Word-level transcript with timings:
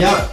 Ja, 0.00 0.26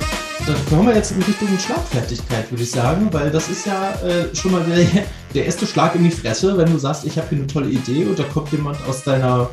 dann 0.46 0.56
kommen 0.70 0.88
wir 0.88 0.96
jetzt 0.96 1.12
in 1.12 1.22
Richtung 1.22 1.50
Schlagfertigkeit, 1.60 2.50
würde 2.50 2.64
ich 2.64 2.72
sagen, 2.72 3.10
weil 3.12 3.30
das 3.30 3.50
ist 3.50 3.66
ja 3.66 3.96
äh, 3.96 4.34
schon 4.34 4.54
mal 4.54 4.64
der, 4.64 5.04
der, 5.34 5.46
erste 5.46 5.68
Schlag 5.68 5.94
in 5.96 6.06
die 6.06 6.12
Fresse, 6.12 6.58
wenn 6.58 6.72
du 6.72 6.78
sagst, 6.78 7.04
ich 7.04 7.18
habe 7.18 7.28
hier 7.28 7.40
eine 7.40 7.48
tolle 7.48 7.68
Idee 7.68 8.06
und 8.06 8.18
da 8.18 8.24
kommt 8.24 8.50
jemand 8.54 8.78
aus 8.88 9.04
deiner 9.04 9.50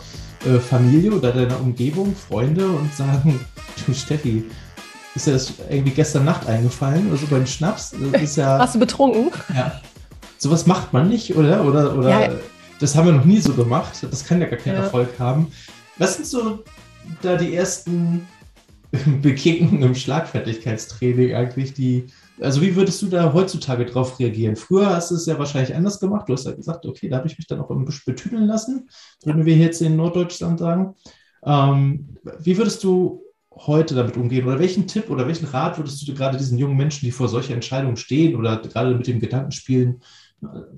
äh, 0.46 0.61
Familie 0.61 1.11
oder 1.11 1.32
deiner 1.32 1.59
Umgebung, 1.59 2.14
Freunde 2.14 2.64
und 2.64 2.95
sagen, 2.95 3.45
du 3.87 3.92
Steffi, 3.92 4.45
ist 5.16 5.27
dir 5.27 5.32
das 5.32 5.52
irgendwie 5.69 5.91
gestern 5.91 6.27
Nacht 6.27 6.46
eingefallen 6.46 7.09
oder 7.09 7.16
so 7.16 7.27
beim 7.27 7.45
Schnaps? 7.45 7.92
Ist 8.23 8.37
ja, 8.37 8.56
Warst 8.56 8.77
du 8.77 8.78
betrunken? 8.78 9.33
Ja. 9.52 9.80
Sowas 10.38 10.65
macht 10.65 10.92
man 10.92 11.09
nicht, 11.09 11.34
oder? 11.34 11.65
Oder, 11.65 11.98
oder 11.98 12.09
ja. 12.09 12.30
das 12.78 12.95
haben 12.95 13.06
wir 13.06 13.15
noch 13.15 13.24
nie 13.24 13.41
so 13.41 13.52
gemacht. 13.52 14.06
Das 14.09 14.24
kann 14.24 14.41
ja 14.41 14.46
gar 14.46 14.60
keinen 14.60 14.77
ja. 14.77 14.83
Erfolg 14.84 15.09
haben. 15.19 15.48
Was 15.98 16.15
sind 16.15 16.27
so 16.28 16.62
da 17.20 17.37
die 17.37 17.56
ersten 17.56 18.27
Begegnungen 19.23 19.83
im 19.83 19.95
Schlagfertigkeitstraining 19.95 21.34
eigentlich, 21.34 21.75
die, 21.75 22.07
also 22.41 22.61
wie 22.61 22.77
würdest 22.77 23.03
du 23.03 23.07
da 23.07 23.33
heutzutage 23.33 23.87
drauf 23.87 24.19
reagieren? 24.19 24.57
Früher 24.57 24.91
hast 24.91 25.11
du 25.11 25.17
es 25.17 25.27
ja 25.27 25.39
wahrscheinlich 25.39 25.75
anders 25.75 26.01
gemacht. 26.01 26.29
Du 26.29 26.33
hast 26.33 26.45
ja 26.45 26.53
gesagt, 26.53 26.87
okay, 26.87 27.09
da 27.09 27.17
habe 27.17 27.27
ich 27.27 27.37
mich 27.37 27.47
dann 27.47 27.61
auch 27.61 27.70
ein 27.70 27.84
bisschen 27.84 28.15
betüdeln 28.15 28.47
lassen, 28.47 28.89
würden 29.25 29.45
wir 29.45 29.57
jetzt 29.57 29.83
in 29.83 29.97
Norddeutschland 29.97 30.59
sagen. 30.59 30.95
Ähm, 31.45 32.17
wie 32.39 32.57
würdest 32.57 32.84
du 32.84 33.23
heute 33.55 33.95
damit 33.95 34.17
umgehen? 34.17 34.47
Oder 34.47 34.59
welchen 34.59 34.87
Tipp 34.87 35.11
oder 35.11 35.27
welchen 35.27 35.47
Rat 35.47 35.79
würdest 35.79 36.06
du 36.06 36.15
gerade 36.15 36.39
diesen 36.39 36.59
jungen 36.59 36.77
Menschen, 36.77 37.06
die 37.06 37.12
vor 37.12 37.29
solcher 37.29 37.55
Entscheidungen 37.55 37.97
stehen 37.97 38.37
oder 38.37 38.59
gerade 38.59 38.95
mit 38.95 39.06
dem 39.06 39.20
Gedanken 39.20 39.53
spielen, 39.53 40.01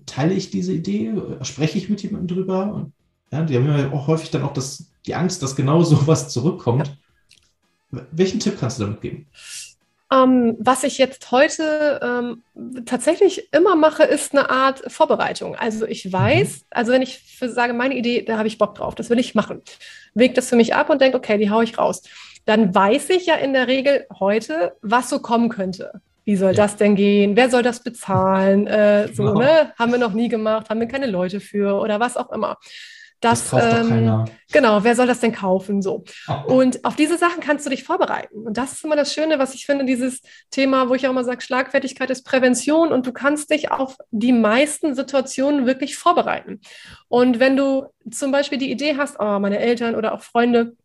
teile 0.06 0.34
ich 0.34 0.51
diese 0.51 0.73
Idee? 0.73 1.12
Spreche 1.42 1.78
ich 1.78 1.89
mit 1.89 2.03
jemandem 2.03 2.37
drüber? 2.37 2.73
Und, 2.73 2.92
ja, 3.33 3.42
die 3.42 3.56
haben 3.56 3.67
ja 3.67 3.91
auch 3.92 4.06
häufig 4.06 4.30
dann 4.30 4.42
auch 4.42 4.53
das, 4.53 4.91
die 5.06 5.14
Angst, 5.14 5.42
dass 5.42 5.56
genau 5.56 5.83
so 5.83 6.06
was 6.06 6.28
zurückkommt. 6.28 6.97
Welchen 8.12 8.41
Tipp 8.41 8.58
kannst 8.58 8.78
du 8.78 8.84
damit 8.84 9.00
geben? 9.00 9.27
Ähm, 10.12 10.56
was 10.61 10.84
ich 10.84 10.98
jetzt 10.98 11.33
heute 11.33 12.00
ähm, 12.00 12.42
tatsächlich 12.84 13.52
immer 13.52 13.75
mache, 13.75 14.05
ist 14.05 14.33
eine 14.33 14.50
Art 14.50 14.84
Vorbereitung. 14.86 15.56
Also 15.56 15.84
ich 15.84 16.12
weiß, 16.12 16.58
mhm. 16.58 16.64
also 16.70 16.92
wenn 16.92 17.02
ich 17.02 17.39
sage, 17.41 17.74
meine 17.74 17.97
Idee, 17.97 18.22
da 18.22 18.39
habe 18.39 18.47
ich 18.47 18.58
Bock 18.58 18.77
drauf, 18.77 18.94
das 18.94 19.11
will 19.11 19.19
ich 19.19 19.34
machen, 19.34 19.62
wege 20.14 20.34
das 20.34 20.48
für 20.48 20.56
mich 20.56 20.77
ab 20.77 20.91
und 20.91 21.00
denke, 21.00 21.17
okay, 21.17 21.39
die 21.39 21.50
haue 21.50 21.64
ich 21.64 21.77
raus. 21.77 22.02
Dann 22.44 22.72
weiß 22.72 23.11
ich 23.11 23.27
ja 23.27 23.34
in 23.34 23.52
der 23.52 23.67
Regel 23.67 24.06
heute, 24.20 24.77
was 24.80 25.11
so 25.11 25.19
kommen 25.19 25.48
könnte. 25.48 26.00
Wie 26.24 26.36
soll 26.36 26.52
ja. 26.52 26.56
das 26.56 26.77
denn 26.77 26.94
gehen? 26.94 27.34
Wer 27.34 27.50
soll 27.50 27.62
das 27.62 27.83
bezahlen? 27.83 28.69
Äh, 28.69 29.12
so, 29.12 29.24
genau. 29.24 29.41
ne? 29.41 29.72
Haben 29.77 29.92
wir 29.92 29.98
noch 29.98 30.12
nie 30.12 30.28
gemacht, 30.28 30.70
haben 30.70 30.78
wir 30.78 30.89
keine 30.89 31.06
Leute 31.06 31.41
für 31.41 31.80
oder 31.80 31.98
was 31.98 32.17
auch 32.17 32.30
immer. 32.30 32.58
Das, 33.20 33.50
das 33.50 33.89
ähm. 33.89 34.27
Genau, 34.53 34.84
wer 34.84 34.95
soll 34.95 35.06
das 35.06 35.20
denn 35.20 35.33
kaufen? 35.33 35.81
So. 35.83 36.05
Oh. 36.28 36.53
Und 36.53 36.84
auf 36.84 36.97
diese 36.97 37.17
Sachen 37.17 37.41
kannst 37.41 37.64
du 37.64 37.70
dich 37.70 37.83
vorbereiten. 37.83 38.47
Und 38.47 38.56
das 38.56 38.73
ist 38.73 38.84
immer 38.84 38.97
das 38.97 39.12
Schöne, 39.12 39.39
was 39.39 39.55
ich 39.55 39.67
finde, 39.67 39.84
dieses 39.84 40.20
Thema, 40.50 40.89
wo 40.89 40.95
ich 40.95 41.06
auch 41.06 41.11
immer 41.11 41.25
sage, 41.25 41.41
Schlagfertigkeit 41.41 42.11
ist 42.11 42.25
Prävention 42.25 42.92
und 42.92 43.06
du 43.06 43.12
kannst 43.12 43.50
dich 43.50 43.70
auf 43.70 43.97
die 44.11 44.33
meisten 44.33 44.95
Situationen 44.95 45.67
wirklich 45.67 45.97
vorbereiten. 45.97 46.61
Und 47.08 47.41
wenn 47.41 47.56
du 47.56 47.86
zum 48.11 48.33
Beispiel 48.33 48.58
die 48.58 48.70
Idee 48.70 48.97
hast, 48.97 49.17
oh, 49.19 49.39
meine 49.39 49.58
Eltern 49.58 49.95
oder 49.95 50.12
auch 50.12 50.20
Freunde, 50.23 50.77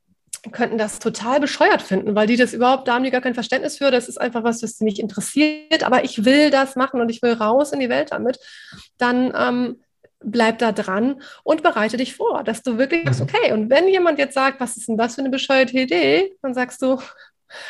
könnten 0.52 0.80
das 0.80 0.98
total 0.98 1.40
bescheuert 1.40 1.84
finden, 1.84 2.16
weil 2.16 2.26
die 2.26 2.36
das 2.36 2.54
überhaupt, 2.54 2.88
da 2.88 2.95
haben 2.95 3.04
die 3.04 3.12
gar 3.12 3.22
kein 3.22 3.36
Verständnis 3.36 3.78
für. 3.78 3.92
Das 3.92 4.10
ist 4.10 4.20
einfach 4.20 4.44
was, 4.44 4.60
das 4.60 4.78
sie 4.78 4.86
nicht 4.86 4.98
interessiert, 4.98 5.84
aber 5.84 6.04
ich 6.04 6.26
will 6.26 6.50
das 6.50 6.76
machen 6.76 7.00
und 7.00 7.10
ich 7.10 7.22
will 7.22 7.34
raus 7.34 7.72
in 7.72 7.80
die 7.80 7.90
Welt 7.90 8.12
damit. 8.12 8.40
Dann 8.98 9.32
ähm, 9.38 9.84
bleib 10.23 10.59
da 10.59 10.72
dran 10.72 11.22
und 11.44 11.64
bereite 11.64 11.97
dich 11.97 12.16
vor, 12.16 12.44
dass 12.44 12.64
du 12.64 12.77
wirklich 12.77 13.03
sagst, 13.05 13.22
mhm. 13.22 13.27
okay, 13.27 13.53
und 13.53 13.69
wenn 13.69 13.88
jemand 13.88 14.19
jetzt 14.19 14.33
sagt, 14.33 14.59
was 14.59 14.77
ist 14.77 14.88
denn 14.88 14.97
das 14.97 15.16
für 15.16 15.22
eine 15.22 15.30
bescheuerte 15.30 15.77
Idee, 15.77 16.33
dann 16.41 16.53
sagst 16.53 16.82
du, 16.82 16.99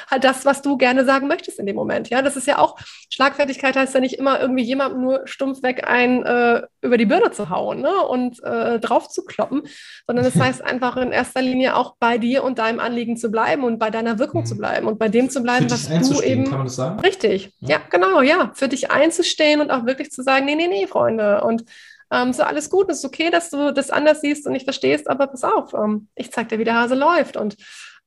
halt 0.10 0.24
das, 0.24 0.46
was 0.46 0.62
du 0.62 0.78
gerne 0.78 1.06
sagen 1.06 1.28
möchtest 1.28 1.60
in 1.60 1.66
dem 1.66 1.76
Moment. 1.76 2.10
Ja, 2.10 2.22
das 2.22 2.36
ist 2.36 2.48
ja 2.48 2.58
auch, 2.58 2.78
Schlagfertigkeit 3.10 3.76
heißt 3.76 3.94
ja 3.94 4.00
nicht 4.00 4.18
immer 4.18 4.40
irgendwie 4.40 4.64
jemandem 4.64 5.02
nur 5.02 5.22
stumpf 5.26 5.64
weg 5.64 5.88
ein 5.88 6.24
äh, 6.24 6.62
über 6.82 6.98
die 6.98 7.06
Birne 7.06 7.32
zu 7.32 7.50
hauen 7.50 7.82
ne? 7.82 7.96
und 8.08 8.44
äh, 8.44 8.80
drauf 8.80 9.10
zu 9.10 9.24
kloppen, 9.26 9.64
sondern 10.08 10.26
es 10.26 10.34
das 10.34 10.44
heißt 10.44 10.64
einfach 10.64 10.98
in 10.98 11.12
erster 11.12 11.42
Linie 11.42 11.76
auch 11.76 11.96
bei 12.00 12.18
dir 12.18 12.44
und 12.44 12.60
deinem 12.60 12.80
Anliegen 12.80 13.18
zu 13.18 13.32
bleiben 13.32 13.64
und 13.64 13.80
bei 13.80 13.90
deiner 13.90 14.20
Wirkung 14.20 14.42
mhm. 14.42 14.46
zu 14.46 14.58
bleiben 14.58 14.88
und 14.88 15.00
bei 15.00 15.10
dem 15.10 15.30
zu 15.30 15.42
bleiben, 15.42 15.70
was 15.70 15.88
du 15.88 16.22
eben. 16.22 16.46
Kann 16.46 16.60
man 16.60 16.68
das 16.68 16.76
sagen? 16.76 17.00
Richtig, 17.00 17.54
ja. 17.60 17.70
ja, 17.70 17.82
genau, 17.90 18.22
ja. 18.22 18.52
Für 18.54 18.68
dich 18.68 18.92
einzustehen 18.92 19.62
und 19.62 19.72
auch 19.72 19.86
wirklich 19.86 20.12
zu 20.12 20.24
sagen, 20.24 20.46
nee, 20.46 20.56
nee, 20.56 20.68
nee, 20.68 20.88
Freunde. 20.88 21.42
Und 21.42 21.64
ähm, 22.12 22.34
so 22.34 22.44
alles 22.44 22.70
gut, 22.70 22.90
es 22.90 23.00
ist 23.00 23.06
okay, 23.06 23.30
dass 23.30 23.50
du 23.50 23.74
das 23.74 23.90
anders 23.90 24.22
siehst 24.22 24.46
und 24.46 24.54
nicht 24.54 24.66
verstehst, 24.66 25.10
aber 25.10 25.28
pass 25.28 25.44
auf, 25.44 25.74
ähm, 25.74 26.08
ich 26.16 26.32
zeig 26.32 26.50
dir, 26.50 26.60
wie 26.60 26.64
der 26.64 26.76
Hase 26.76 26.96
läuft 26.96 27.38
und 27.38 27.56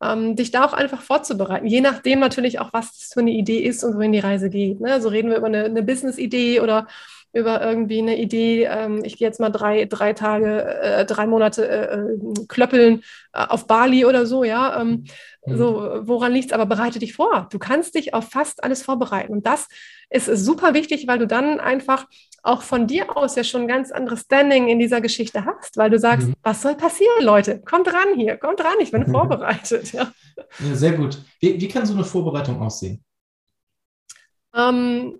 ähm, 0.03 0.37
dich 0.37 0.51
da 0.51 0.65
auch 0.65 0.73
einfach 0.73 1.01
vorzubereiten, 1.01 1.67
je 1.67 1.81
nachdem 1.81 2.21
natürlich 2.21 2.59
auch, 2.61 2.73
was 2.73 2.99
das 2.99 3.11
für 3.13 3.21
eine 3.21 3.31
Idee 3.31 3.61
ist 3.61 3.85
und 3.85 3.97
wohin 3.97 4.13
die 4.13 4.19
Reise 4.19 4.51
geht. 4.51 4.81
Ne? 4.81 5.01
So 5.01 5.09
reden 5.09 5.31
wir 5.31 5.39
über 5.39 5.47
eine, 5.47 5.65
eine 5.65 5.83
Business-Idee 5.83 6.61
oder 6.61 6.87
über 7.33 7.61
irgendwie 7.61 7.99
eine 7.99 8.17
Idee, 8.17 8.65
ähm, 8.65 9.01
ich 9.05 9.19
gehe 9.19 9.27
jetzt 9.27 9.41
mal 9.41 9.51
drei, 9.51 9.87
drei 9.87 10.13
Tage, 10.13 10.65
äh, 10.65 11.05
drei 11.05 11.27
Monate 11.27 11.69
äh, 11.69 11.97
äh 11.97 12.47
klöppeln 12.47 13.03
äh, 13.33 13.47
auf 13.49 13.67
Bali 13.67 14.05
oder 14.05 14.25
so, 14.25 14.45
ja. 14.45 14.81
Ähm, 14.81 15.05
mhm. 15.45 15.57
So, 15.57 15.99
woran 16.03 16.33
liegt 16.33 16.47
es? 16.47 16.53
Aber 16.53 16.67
bereite 16.67 17.01
dich 17.01 17.15
vor. 17.15 17.49
Du 17.51 17.59
kannst 17.59 17.97
dich 17.97 18.15
auf 18.15 18.31
fast 18.31 18.63
alles 18.63 18.85
vorbereiten. 18.85 19.33
Und 19.33 19.47
das 19.47 19.67
ist 20.11 20.27
super 20.27 20.75
wichtig, 20.75 21.09
weil 21.09 21.19
du 21.19 21.27
dann 21.27 21.59
einfach 21.59 22.07
auch 22.45 22.61
von 22.61 22.87
dir 22.87 23.17
aus 23.17 23.37
ja 23.37 23.43
schon 23.43 23.63
ein 23.63 23.69
ganz 23.69 23.91
anderes 23.91 24.21
Standing 24.21 24.69
in 24.69 24.79
dieser 24.79 25.01
Geschichte 25.01 25.47
hast, 25.47 25.79
weil 25.79 25.91
du 25.91 25.99
sagst, 25.99 26.29
mhm. 26.29 26.35
was 26.43 26.61
soll 26.61 26.75
passieren, 26.75 27.23
Leute? 27.25 27.61
Kommt 27.61 27.89
ran 27.89 28.15
hier, 28.17 28.37
kommt 28.37 28.63
ran, 28.63 28.75
ich 28.81 28.93
bin 28.93 29.07
vorbereitet. 29.07 29.93
Ja. 29.93 30.13
ja 30.59 30.75
sehr 30.75 30.93
gut. 30.93 31.19
Wie, 31.41 31.59
wie, 31.61 31.69
kann 31.69 31.87
so 31.87 31.95
eine 31.95 32.05
Vorbereitung 32.05 32.61
aussehen? 32.61 33.03
Ähm, 34.55 35.19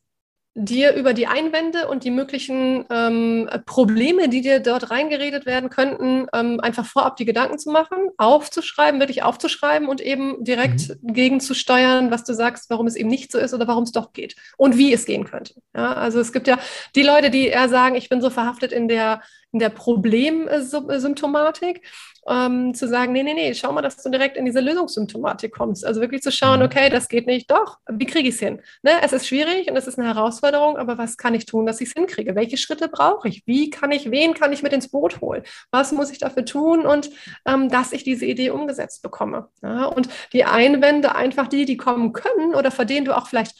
dir 0.55 0.95
über 0.95 1.15
die 1.15 1.27
Einwände 1.27 1.89
und 1.89 2.05
die 2.05 2.13
möglichen 2.13 2.85
ähm, 2.89 3.51
Probleme, 3.67 4.29
die 4.29 4.41
dir 4.41 4.61
dort 4.61 4.91
reingeredet 4.91 5.47
werden 5.47 5.69
könnten, 5.69 6.29
ähm, 6.33 6.61
einfach 6.61 6.87
vorab 6.87 7.17
die 7.17 7.25
Gedanken 7.25 7.59
zu 7.59 7.71
machen, 7.71 7.99
aufzuschreiben, 8.19 9.01
wirklich 9.01 9.25
aufzuschreiben 9.25 9.89
und 9.89 10.01
eben 10.01 10.45
direkt 10.45 10.91
mhm. 11.03 11.13
gegenzusteuern, 11.13 12.13
was 12.13 12.23
du 12.23 12.35
sagst, 12.35 12.71
warum 12.71 12.87
es 12.87 12.95
eben 12.95 13.09
nicht 13.09 13.33
so 13.33 13.39
ist 13.39 13.53
oder 13.53 13.67
warum 13.67 13.83
es 13.83 13.93
doch 13.93 14.13
geht 14.13 14.37
und 14.57 14.79
wie 14.79 14.93
es 14.93 15.07
gehen 15.07 15.25
könnte. 15.25 15.55
Ja, 15.75 15.93
also 15.95 16.21
es 16.21 16.33
gibt 16.33 16.47
ja 16.47 16.59
die 16.95 17.03
Leute, 17.03 17.31
die 17.31 17.49
eher 17.49 17.69
sagen, 17.69 17.97
ich 17.97 18.09
bin 18.09 18.21
so 18.21 18.31
verhaftet 18.31 18.73
in 18.73 18.87
der 18.87 19.23
in 19.55 19.61
der 19.61 19.71
Problemsymptomatik 19.71 21.81
ähm, 22.29 22.75
zu 22.75 22.89
sagen, 22.89 23.13
nee, 23.13 23.23
nee, 23.23 23.35
nee, 23.35 23.55
schau 23.55 23.71
mal, 23.73 23.83
dass 23.83 24.03
du 24.03 24.11
direkt 24.11 24.37
in 24.37 24.45
diese 24.45 24.59
Lösungssymptomatik 24.61 25.53
kommst. 25.53 25.87
Also 25.87 26.01
wirklich 26.01 26.23
zu 26.23 26.33
schauen, 26.33 26.59
mhm. 26.59 26.67
okay, 26.67 26.91
das 26.91 27.09
geht 27.09 27.29
nicht, 27.29 27.49
doch, 27.51 27.79
wie 27.89 28.07
kriege 28.07 28.29
ich 28.29 28.35
es 28.35 28.41
hin? 28.41 28.61
Ne? 28.83 28.91
Es 29.03 29.13
ist 29.13 29.29
schwierig 29.29 29.71
und 29.71 29.77
es 29.77 29.87
ist 29.87 29.97
eine 29.97 30.09
Herausforderung, 30.09 30.77
aber 30.77 30.99
was 30.99 31.17
kann 31.17 31.35
ich 31.35 31.47
tun, 31.47 31.67
dass 31.67 31.81
ich 31.81 31.89
es 31.89 31.95
hinkriege? 31.95 32.35
Welche 32.35 32.57
Schritte 32.57 32.89
brauche 32.89 33.29
ich? 33.29 33.45
Wie 33.47 33.71
kann 33.71 33.93
ich, 33.93 34.11
wen 34.11 34.35
kann 34.35 34.53
ich 34.53 34.65
mit 34.65 34.73
ins 34.73 34.89
Boot 34.89 35.21
holen? 35.21 35.45
Was 35.71 35.93
muss 35.93 36.11
ich 36.11 36.19
dafür 36.19 36.45
tun 36.45 36.85
und 36.85 37.11
ähm, 37.47 37.69
dass 37.69 37.93
ich 37.93 38.03
diese 38.03 38.27
Idee 38.27 38.51
umgesetzt 38.51 39.03
bekomme? 39.03 39.51
Ja? 39.63 39.85
Und 39.85 40.09
die 40.33 40.45
Einwände 40.45 41.15
einfach 41.15 41.47
die, 41.47 41.65
die 41.65 41.77
kommen 41.77 42.13
können 42.13 42.57
oder 42.57 42.73
vor 42.73 42.87
denen 42.87 43.05
du 43.05 43.17
auch 43.17 43.29
vielleicht 43.29 43.55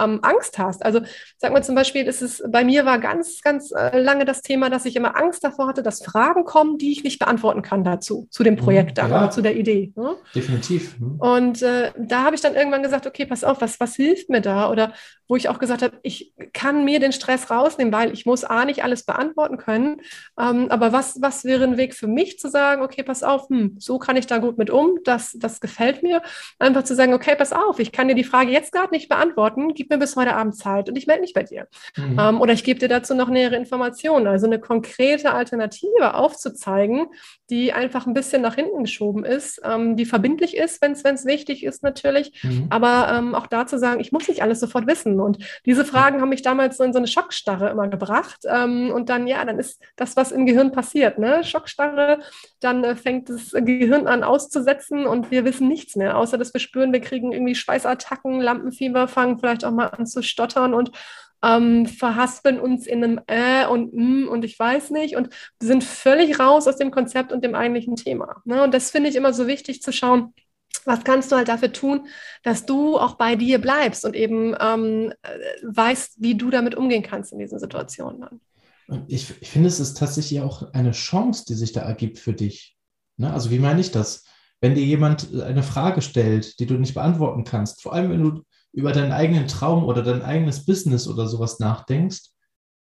ähm, 0.00 0.20
Angst 0.22 0.58
hast. 0.58 0.84
Also 0.84 1.00
sag 1.38 1.52
mal 1.52 1.62
zum 1.62 1.74
Beispiel, 1.74 2.06
ist 2.06 2.22
es, 2.22 2.42
bei 2.48 2.64
mir 2.64 2.84
war 2.84 2.98
ganz, 2.98 3.40
ganz 3.42 3.72
äh, 3.72 3.98
lange 3.98 4.24
das 4.24 4.42
Thema, 4.42 4.70
dass 4.70 4.84
ich 4.86 4.96
immer 4.96 5.16
Angst 5.16 5.44
davor 5.44 5.68
hatte, 5.68 5.82
dass 5.82 6.04
Fragen 6.04 6.44
kommen, 6.44 6.78
die 6.78 6.92
ich 6.92 7.04
nicht 7.04 7.18
beantworten 7.18 7.62
kann 7.62 7.84
dazu, 7.84 8.26
zu 8.30 8.42
dem 8.42 8.54
mhm, 8.54 8.58
Projekt 8.58 8.98
dann, 8.98 9.10
ja, 9.10 9.30
zu 9.30 9.42
der 9.42 9.56
Idee. 9.56 9.92
Ne? 9.96 10.16
Definitiv. 10.34 10.98
Mhm. 10.98 11.16
Und 11.18 11.62
äh, 11.62 11.92
da 11.98 12.24
habe 12.24 12.34
ich 12.34 12.40
dann 12.40 12.54
irgendwann 12.54 12.82
gesagt, 12.82 13.06
okay, 13.06 13.26
pass 13.26 13.44
auf, 13.44 13.60
was, 13.60 13.80
was 13.80 13.96
hilft 13.96 14.30
mir 14.30 14.40
da? 14.40 14.70
Oder 14.70 14.92
wo 15.30 15.36
ich 15.36 15.48
auch 15.48 15.60
gesagt 15.60 15.82
habe, 15.82 15.96
ich 16.02 16.34
kann 16.52 16.84
mir 16.84 16.98
den 16.98 17.12
Stress 17.12 17.52
rausnehmen, 17.52 17.94
weil 17.94 18.12
ich 18.12 18.26
muss 18.26 18.42
A, 18.42 18.64
nicht 18.64 18.82
alles 18.82 19.04
beantworten 19.04 19.58
können. 19.58 20.00
Ähm, 20.36 20.66
aber 20.70 20.92
was, 20.92 21.22
was 21.22 21.44
wäre 21.44 21.62
ein 21.62 21.76
Weg 21.76 21.94
für 21.94 22.08
mich 22.08 22.40
zu 22.40 22.48
sagen, 22.48 22.82
okay, 22.82 23.04
pass 23.04 23.22
auf, 23.22 23.48
hm, 23.48 23.76
so 23.78 24.00
kann 24.00 24.16
ich 24.16 24.26
da 24.26 24.38
gut 24.38 24.58
mit 24.58 24.70
um, 24.70 24.98
das, 25.04 25.36
das 25.38 25.60
gefällt 25.60 26.02
mir. 26.02 26.20
Einfach 26.58 26.82
zu 26.82 26.96
sagen, 26.96 27.14
okay, 27.14 27.36
pass 27.36 27.52
auf, 27.52 27.78
ich 27.78 27.92
kann 27.92 28.08
dir 28.08 28.16
die 28.16 28.24
Frage 28.24 28.50
jetzt 28.50 28.72
gerade 28.72 28.92
nicht 28.92 29.08
beantworten, 29.08 29.72
gib 29.72 29.88
mir 29.88 29.98
bis 29.98 30.16
heute 30.16 30.34
Abend 30.34 30.56
Zeit 30.56 30.88
und 30.88 30.98
ich 30.98 31.06
melde 31.06 31.20
mich 31.20 31.32
bei 31.32 31.44
dir. 31.44 31.68
Mhm. 31.96 32.18
Ähm, 32.18 32.40
oder 32.40 32.52
ich 32.52 32.64
gebe 32.64 32.80
dir 32.80 32.88
dazu 32.88 33.14
noch 33.14 33.28
nähere 33.28 33.54
Informationen. 33.54 34.26
Also 34.26 34.46
eine 34.46 34.58
konkrete 34.58 35.32
Alternative 35.32 36.14
aufzuzeigen, 36.14 37.06
die 37.50 37.72
einfach 37.72 38.04
ein 38.08 38.14
bisschen 38.14 38.42
nach 38.42 38.56
hinten 38.56 38.82
geschoben 38.82 39.24
ist, 39.24 39.60
ähm, 39.64 39.94
die 39.94 40.06
verbindlich 40.06 40.56
ist, 40.56 40.82
wenn 40.82 40.92
es 40.92 41.24
wichtig 41.24 41.62
ist 41.62 41.84
natürlich. 41.84 42.42
Mhm. 42.42 42.66
Aber 42.70 43.12
ähm, 43.16 43.36
auch 43.36 43.46
da 43.46 43.68
zu 43.68 43.78
sagen, 43.78 44.00
ich 44.00 44.10
muss 44.10 44.26
nicht 44.26 44.42
alles 44.42 44.58
sofort 44.58 44.88
wissen. 44.88 45.19
Und 45.20 45.38
diese 45.66 45.84
Fragen 45.84 46.20
haben 46.20 46.28
mich 46.28 46.42
damals 46.42 46.76
so 46.76 46.84
in 46.84 46.92
so 46.92 46.98
eine 46.98 47.06
Schockstarre 47.06 47.70
immer 47.70 47.88
gebracht. 47.88 48.40
Ähm, 48.46 48.90
und 48.92 49.08
dann, 49.08 49.26
ja, 49.26 49.44
dann 49.44 49.58
ist 49.58 49.80
das, 49.96 50.16
was 50.16 50.32
im 50.32 50.46
Gehirn 50.46 50.72
passiert. 50.72 51.18
Ne? 51.18 51.44
Schockstarre, 51.44 52.20
dann 52.60 52.84
äh, 52.84 52.96
fängt 52.96 53.28
das 53.28 53.52
Gehirn 53.52 54.06
an 54.06 54.24
auszusetzen 54.24 55.06
und 55.06 55.30
wir 55.30 55.44
wissen 55.44 55.68
nichts 55.68 55.96
mehr, 55.96 56.16
außer 56.16 56.38
dass 56.38 56.52
wir 56.54 56.60
spüren, 56.60 56.92
wir 56.92 57.00
kriegen 57.00 57.32
irgendwie 57.32 57.54
Schweißattacken, 57.54 58.40
Lampenfieber, 58.40 59.08
fangen 59.08 59.38
vielleicht 59.38 59.64
auch 59.64 59.72
mal 59.72 59.86
an 59.86 60.06
zu 60.06 60.22
stottern 60.22 60.74
und 60.74 60.92
ähm, 61.42 61.86
verhaspeln 61.86 62.60
uns 62.60 62.86
in 62.86 63.02
einem 63.02 63.20
Äh 63.26 63.66
und 63.66 63.92
M 63.94 64.28
und 64.28 64.44
ich 64.44 64.58
weiß 64.58 64.90
nicht 64.90 65.16
und 65.16 65.30
sind 65.60 65.84
völlig 65.84 66.38
raus 66.38 66.68
aus 66.68 66.76
dem 66.76 66.90
Konzept 66.90 67.32
und 67.32 67.44
dem 67.44 67.54
eigentlichen 67.54 67.96
Thema. 67.96 68.42
Ne? 68.44 68.62
Und 68.62 68.74
das 68.74 68.90
finde 68.90 69.08
ich 69.08 69.16
immer 69.16 69.32
so 69.32 69.46
wichtig 69.46 69.82
zu 69.82 69.92
schauen, 69.92 70.34
was 70.86 71.04
kannst 71.04 71.30
du 71.30 71.36
halt 71.36 71.48
dafür 71.48 71.72
tun, 71.72 72.06
dass 72.42 72.66
du 72.66 72.98
auch 72.98 73.14
bei 73.14 73.36
dir 73.36 73.60
bleibst 73.60 74.04
und 74.04 74.14
eben 74.14 74.54
ähm, 74.60 75.12
äh, 75.22 75.38
weißt, 75.62 76.14
wie 76.18 76.36
du 76.36 76.50
damit 76.50 76.74
umgehen 76.74 77.02
kannst 77.02 77.32
in 77.32 77.38
diesen 77.38 77.58
Situationen 77.58 78.20
dann? 78.20 78.40
Ich, 79.06 79.32
ich 79.40 79.50
finde, 79.50 79.68
es 79.68 79.78
ist 79.78 79.96
tatsächlich 79.96 80.40
auch 80.40 80.72
eine 80.72 80.92
Chance, 80.92 81.44
die 81.48 81.54
sich 81.54 81.72
da 81.72 81.82
ergibt 81.82 82.18
für 82.18 82.32
dich. 82.32 82.76
Ne? 83.16 83.32
Also 83.32 83.50
wie 83.50 83.58
meine 83.58 83.80
ich 83.80 83.92
das? 83.92 84.24
Wenn 84.60 84.74
dir 84.74 84.84
jemand 84.84 85.32
eine 85.40 85.62
Frage 85.62 86.02
stellt, 86.02 86.58
die 86.58 86.66
du 86.66 86.74
nicht 86.74 86.94
beantworten 86.94 87.44
kannst, 87.44 87.82
vor 87.82 87.92
allem 87.92 88.10
wenn 88.10 88.22
du 88.22 88.42
über 88.72 88.92
deinen 88.92 89.12
eigenen 89.12 89.46
Traum 89.46 89.84
oder 89.84 90.02
dein 90.02 90.22
eigenes 90.22 90.64
Business 90.64 91.08
oder 91.08 91.26
sowas 91.26 91.58
nachdenkst, 91.60 92.30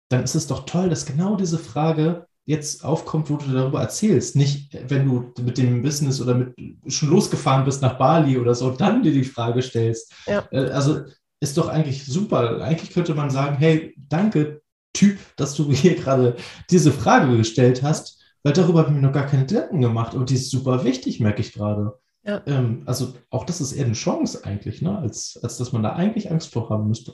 dann 0.09 0.25
ist 0.25 0.35
es 0.35 0.47
doch 0.47 0.65
toll, 0.65 0.89
dass 0.89 1.07
genau 1.07 1.37
diese 1.37 1.59
Frage 1.59 2.27
jetzt 2.49 2.83
aufkommt, 2.83 3.29
wo 3.29 3.37
du 3.37 3.53
darüber 3.53 3.83
erzählst. 3.83 4.35
Nicht, 4.35 4.75
wenn 4.89 5.07
du 5.07 5.43
mit 5.43 5.59
dem 5.59 5.83
Business 5.83 6.19
oder 6.19 6.35
mit 6.35 6.55
schon 6.87 7.11
losgefahren 7.11 7.67
bist 7.67 7.83
nach 7.83 7.99
Bali 7.99 8.39
oder 8.39 8.55
so, 8.55 8.71
dann 8.71 9.03
dir 9.03 9.13
die 9.13 9.25
Frage 9.25 9.61
stellst. 9.61 10.15
Ja. 10.27 10.49
Äh, 10.51 10.71
also 10.71 11.03
ist 11.41 11.59
doch 11.59 11.69
eigentlich 11.69 12.07
super. 12.07 12.63
Eigentlich 12.63 12.93
könnte 12.93 13.15
man 13.15 13.29
sagen, 13.29 13.57
hey, 13.59 13.95
danke, 13.99 14.63
Typ, 14.95 15.19
dass 15.37 15.55
du 15.55 15.71
hier 15.71 15.95
gerade 16.01 16.37
diese 16.71 16.91
Frage 16.91 17.37
gestellt 17.37 17.83
hast, 17.83 18.19
weil 18.43 18.55
darüber 18.55 18.79
habe 18.79 18.89
ich 18.89 18.95
mir 18.95 19.03
noch 19.03 19.13
gar 19.13 19.27
keine 19.27 19.45
Gedanken 19.45 19.83
gemacht 19.83 20.15
und 20.15 20.31
die 20.31 20.37
ist 20.37 20.51
super 20.51 20.85
wichtig, 20.85 21.21
merke 21.21 21.43
ich 21.43 21.53
gerade. 21.53 22.01
Ja. 22.25 22.43
Ähm, 22.47 22.83
also 22.87 23.13
auch 23.29 23.45
das 23.45 23.61
ist 23.61 23.73
eher 23.75 23.85
eine 23.85 23.93
Chance 23.93 24.43
eigentlich, 24.45 24.81
ne? 24.81 24.97
als, 24.97 25.39
als 25.43 25.59
dass 25.59 25.73
man 25.73 25.83
da 25.83 25.93
eigentlich 25.93 26.31
Angst 26.31 26.51
vor 26.51 26.71
haben 26.71 26.89
müsste. 26.89 27.13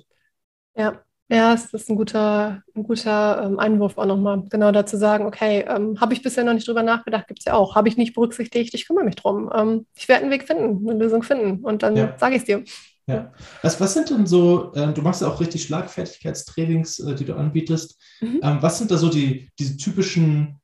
Ja, 0.77 1.03
ja, 1.31 1.53
das 1.53 1.73
ist 1.73 1.89
ein 1.89 1.97
guter, 1.97 2.63
ein 2.75 2.83
guter 2.83 3.43
ähm, 3.45 3.59
Einwurf 3.59 3.97
auch 3.97 4.05
nochmal, 4.05 4.43
genau 4.51 4.73
dazu 4.73 4.97
sagen, 4.99 5.25
okay, 5.25 5.65
ähm, 5.67 5.99
habe 6.01 6.13
ich 6.13 6.23
bisher 6.23 6.45
noch 6.45 6.53
nicht 6.53 6.69
drüber 6.69 6.83
nachgedacht, 6.83 7.29
gibt 7.29 7.41
es 7.41 7.47
ja 7.47 7.55
auch. 7.55 7.75
Habe 7.75 7.89
ich 7.89 7.97
nicht 7.97 8.15
berücksichtigt, 8.15 8.75
ich 8.75 8.87
kümmere 8.87 9.05
mich 9.05 9.17
drum. 9.17 9.51
Ähm, 9.55 9.87
ich 9.95 10.07
werde 10.09 10.23
einen 10.23 10.33
Weg 10.33 10.47
finden, 10.47 10.89
eine 10.89 10.99
Lösung 10.99 11.23
finden 11.23 11.65
und 11.65 11.83
dann 11.83 11.97
ja. 11.97 12.15
sage 12.19 12.37
ich 12.37 12.43
es 12.43 12.47
dir. 12.47 12.65
Ja. 13.07 13.33
Was, 13.63 13.81
was 13.81 13.95
sind 13.95 14.11
denn 14.11 14.27
so, 14.27 14.73
äh, 14.75 14.93
du 14.93 15.03
machst 15.03 15.23
ja 15.23 15.29
auch 15.29 15.41
richtig 15.41 15.63
Schlagfertigkeitstrainings, 15.65 17.01
äh, 17.01 17.15
die 17.15 17.25
du 17.25 17.35
anbietest. 17.35 17.99
Mhm. 18.21 18.41
Ähm, 18.43 18.59
was 18.61 18.79
sind 18.79 18.91
da 18.91 18.99
so 18.99 19.09
die, 19.09 19.51
diese 19.59 19.77
typischen 19.77 20.61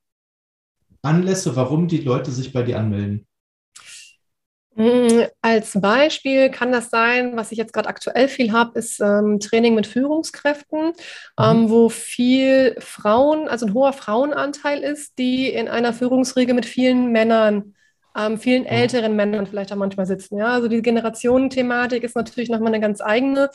Anlässe, 1.02 1.56
warum 1.56 1.88
die 1.88 1.98
Leute 1.98 2.30
sich 2.30 2.52
bei 2.52 2.62
dir 2.62 2.78
anmelden? 2.78 3.26
Mm, 4.80 5.24
als 5.42 5.78
Beispiel 5.78 6.48
kann 6.48 6.72
das 6.72 6.88
sein, 6.88 7.36
was 7.36 7.52
ich 7.52 7.58
jetzt 7.58 7.74
gerade 7.74 7.90
aktuell 7.90 8.28
viel 8.28 8.50
habe, 8.50 8.78
ist 8.78 8.98
ähm, 8.98 9.38
Training 9.38 9.74
mit 9.74 9.86
Führungskräften, 9.86 10.86
mhm. 10.86 10.92
ähm, 11.38 11.68
wo 11.70 11.90
viel 11.90 12.76
Frauen, 12.78 13.46
also 13.46 13.66
ein 13.66 13.74
hoher 13.74 13.92
Frauenanteil 13.92 14.78
ist, 14.78 15.18
die 15.18 15.50
in 15.50 15.68
einer 15.68 15.92
Führungsriege 15.92 16.54
mit 16.54 16.64
vielen 16.64 17.12
Männern, 17.12 17.74
ähm, 18.16 18.38
vielen 18.38 18.64
älteren 18.64 19.14
Männern 19.16 19.46
vielleicht 19.46 19.70
auch 19.70 19.76
manchmal 19.76 20.06
sitzen. 20.06 20.38
Ja? 20.38 20.46
Also 20.46 20.68
die 20.68 20.80
Generationenthematik 20.80 22.02
ist 22.02 22.16
natürlich 22.16 22.48
nochmal 22.48 22.72
eine 22.72 22.80
ganz 22.80 23.02
eigene. 23.02 23.50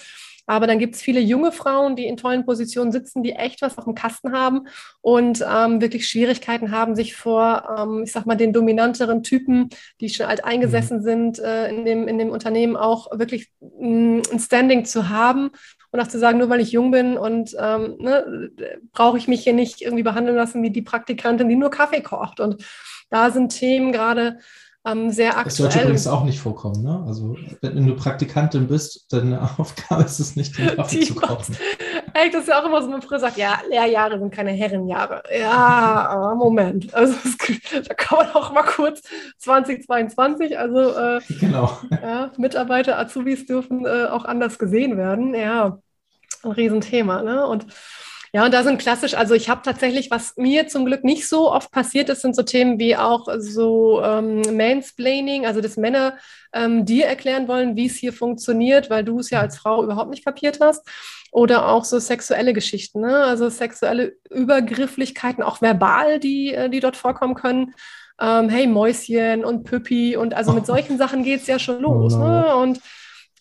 Aber 0.46 0.68
dann 0.68 0.80
gibt 0.80 0.96
es 0.96 1.02
viele 1.02 1.20
junge 1.20 1.52
Frauen, 1.52 1.96
die 1.96 2.06
in 2.06 2.18
tollen 2.18 2.46
Positionen 2.46 2.92
sitzen, 2.92 3.24
die 3.24 3.34
echt 3.34 3.62
was 3.62 3.78
auf 3.78 3.86
dem 3.86 3.96
Kasten 3.96 4.32
haben 4.32 4.68
und 5.02 5.44
ähm, 5.48 5.82
wirklich 5.82 6.08
Schwierigkeiten 6.08 6.72
haben, 6.72 6.96
sich 6.96 7.16
vor, 7.16 7.78
ähm, 7.78 8.04
ich 8.04 8.12
sag 8.12 8.26
mal, 8.26 8.36
den 8.36 8.54
dominanteren 8.54 9.24
Typen, 9.24 9.70
die 10.00 10.10
schon 10.10 10.28
alt 10.28 10.44
eingesessen 10.46 11.00
mhm. 11.00 11.04
sind, 11.04 11.40
äh, 11.40 11.70
in, 11.70 11.86
dem, 11.86 12.08
in 12.08 12.18
dem 12.18 12.30
Unternehmen 12.30 12.76
auch 12.76 13.18
wirklich 13.18 13.50
mm, 13.62 14.22
ein 14.32 14.40
Standing 14.40 14.86
zu 14.86 15.10
haben 15.10 15.52
und 15.92 16.00
auch 16.00 16.08
zu 16.08 16.20
sagen, 16.20 16.38
nur 16.38 16.50
weil 16.50 16.62
ich 16.62 16.72
jung 16.72 16.92
bin 16.92 17.18
und 17.18 17.56
ähm, 17.60 17.96
ne, 18.00 18.52
brauche 18.92 19.18
ich 19.18 19.28
mich 19.28 19.44
hier 19.44 19.54
nicht 19.54 19.82
irgendwie 19.82 20.04
behandeln 20.04 20.36
lassen 20.36 20.62
wie 20.62 20.70
die 20.70 20.82
Praktikantin, 20.82 21.50
die 21.50 21.56
nur 21.56 21.72
Kaffee 21.72 22.02
kocht. 22.02 22.40
Und 22.40 22.64
da 23.10 23.32
sind 23.32 23.50
Themen 23.50 23.92
gerade 23.92 24.40
ähm, 24.86 25.10
sehr 25.10 25.38
aktuell. 25.38 25.46
Das 25.46 25.58
sollte 25.58 25.80
übrigens 25.82 26.08
auch 26.08 26.24
nicht 26.24 26.40
vorkommen. 26.40 26.84
Ne? 26.84 27.04
Also 27.08 27.36
wenn 27.62 27.88
du 27.88 27.96
Praktikantin 27.96 28.68
bist, 28.68 29.12
deine 29.12 29.42
Aufgabe 29.58 30.04
ist 30.04 30.20
es 30.20 30.36
nicht, 30.36 30.58
den 30.58 30.76
Kaffee 30.76 31.02
zu 31.02 31.16
kochen. 31.16 31.58
Echt, 32.14 32.34
das 32.34 32.44
ist 32.44 32.50
ja 32.50 32.62
auch 32.62 32.66
immer 32.66 32.82
so, 32.82 32.88
wenn 32.88 32.94
man 32.94 33.02
früher 33.02 33.20
sagt, 33.20 33.38
ja, 33.38 33.60
Lehrjahre 33.70 34.20
sind 34.20 34.32
keine 34.32 34.52
Herrenjahre. 34.52 35.24
Ja, 35.38 36.34
Moment. 36.38 36.94
Also 36.94 37.16
da 37.88 37.94
kann 37.94 38.20
man 38.20 38.30
auch 38.36 38.54
mal 38.54 38.64
kurz 38.64 39.02
2022, 39.40 40.58
also 40.58 40.96
äh, 40.96 41.22
genau. 41.40 41.78
Ja, 41.90 42.32
Mitarbeiter, 42.38 43.00
Azubis 43.00 43.46
dürfen 43.46 43.86
äh, 43.86 44.06
auch 44.06 44.26
anders 44.26 44.60
gesehen 44.60 44.98
werden. 44.98 45.34
Ja, 45.34 45.80
ein 46.44 46.52
Riesenthema. 46.52 47.24
Ne? 47.24 47.46
Und 47.46 47.66
ja, 48.36 48.44
und 48.44 48.54
da 48.54 48.64
sind 48.64 48.82
klassisch, 48.82 49.14
also 49.14 49.34
ich 49.34 49.48
habe 49.48 49.62
tatsächlich, 49.64 50.12
was 50.12 50.36
mir 50.36 50.68
zum 50.68 50.84
Glück 50.84 51.06
nicht 51.06 51.26
so 51.26 51.50
oft 51.50 51.72
passiert 51.72 52.10
ist, 52.10 52.22
sind 52.22 52.36
so 52.36 52.44
Themen 52.44 52.80
wie 52.80 52.98
auch 52.98 53.30
so 53.38 54.04
ähm, 54.04 54.42
Mansplaining, 54.58 55.46
also 55.46 55.62
dass 55.62 55.78
Männer 55.78 56.18
ähm, 56.52 56.84
dir 56.84 57.06
erklären 57.06 57.48
wollen, 57.48 57.78
wie 57.78 57.86
es 57.86 57.96
hier 57.96 58.12
funktioniert, 58.12 58.90
weil 58.90 59.06
du 59.06 59.22
es 59.22 59.30
ja 59.30 59.40
als 59.40 59.56
Frau 59.58 59.86
überhaupt 59.86 60.10
nicht 60.10 60.26
kapiert 60.26 60.60
hast. 60.60 60.86
Oder 61.32 61.70
auch 61.70 61.86
so 61.86 61.98
sexuelle 61.98 62.52
Geschichten, 62.52 63.00
ne? 63.00 63.24
also 63.24 63.48
sexuelle 63.48 64.18
Übergrifflichkeiten, 64.30 65.42
auch 65.42 65.62
verbal, 65.62 66.20
die, 66.20 66.54
äh, 66.54 66.70
die 66.70 66.82
dort 66.82 66.98
vorkommen 66.98 67.36
können. 67.36 67.74
Ähm, 68.20 68.50
hey 68.50 68.68
Mäuschen 68.68 69.46
und 69.46 69.64
Püppi 69.64 70.18
und 70.18 70.34
also 70.34 70.52
mit 70.52 70.66
solchen 70.66 70.98
Sachen 70.98 71.24
geht 71.24 71.40
es 71.40 71.48
ja 71.48 71.58
schon 71.58 71.82
los. 71.82 72.16
Oh 72.16 72.18
ne? 72.18 72.54
Und 72.58 72.82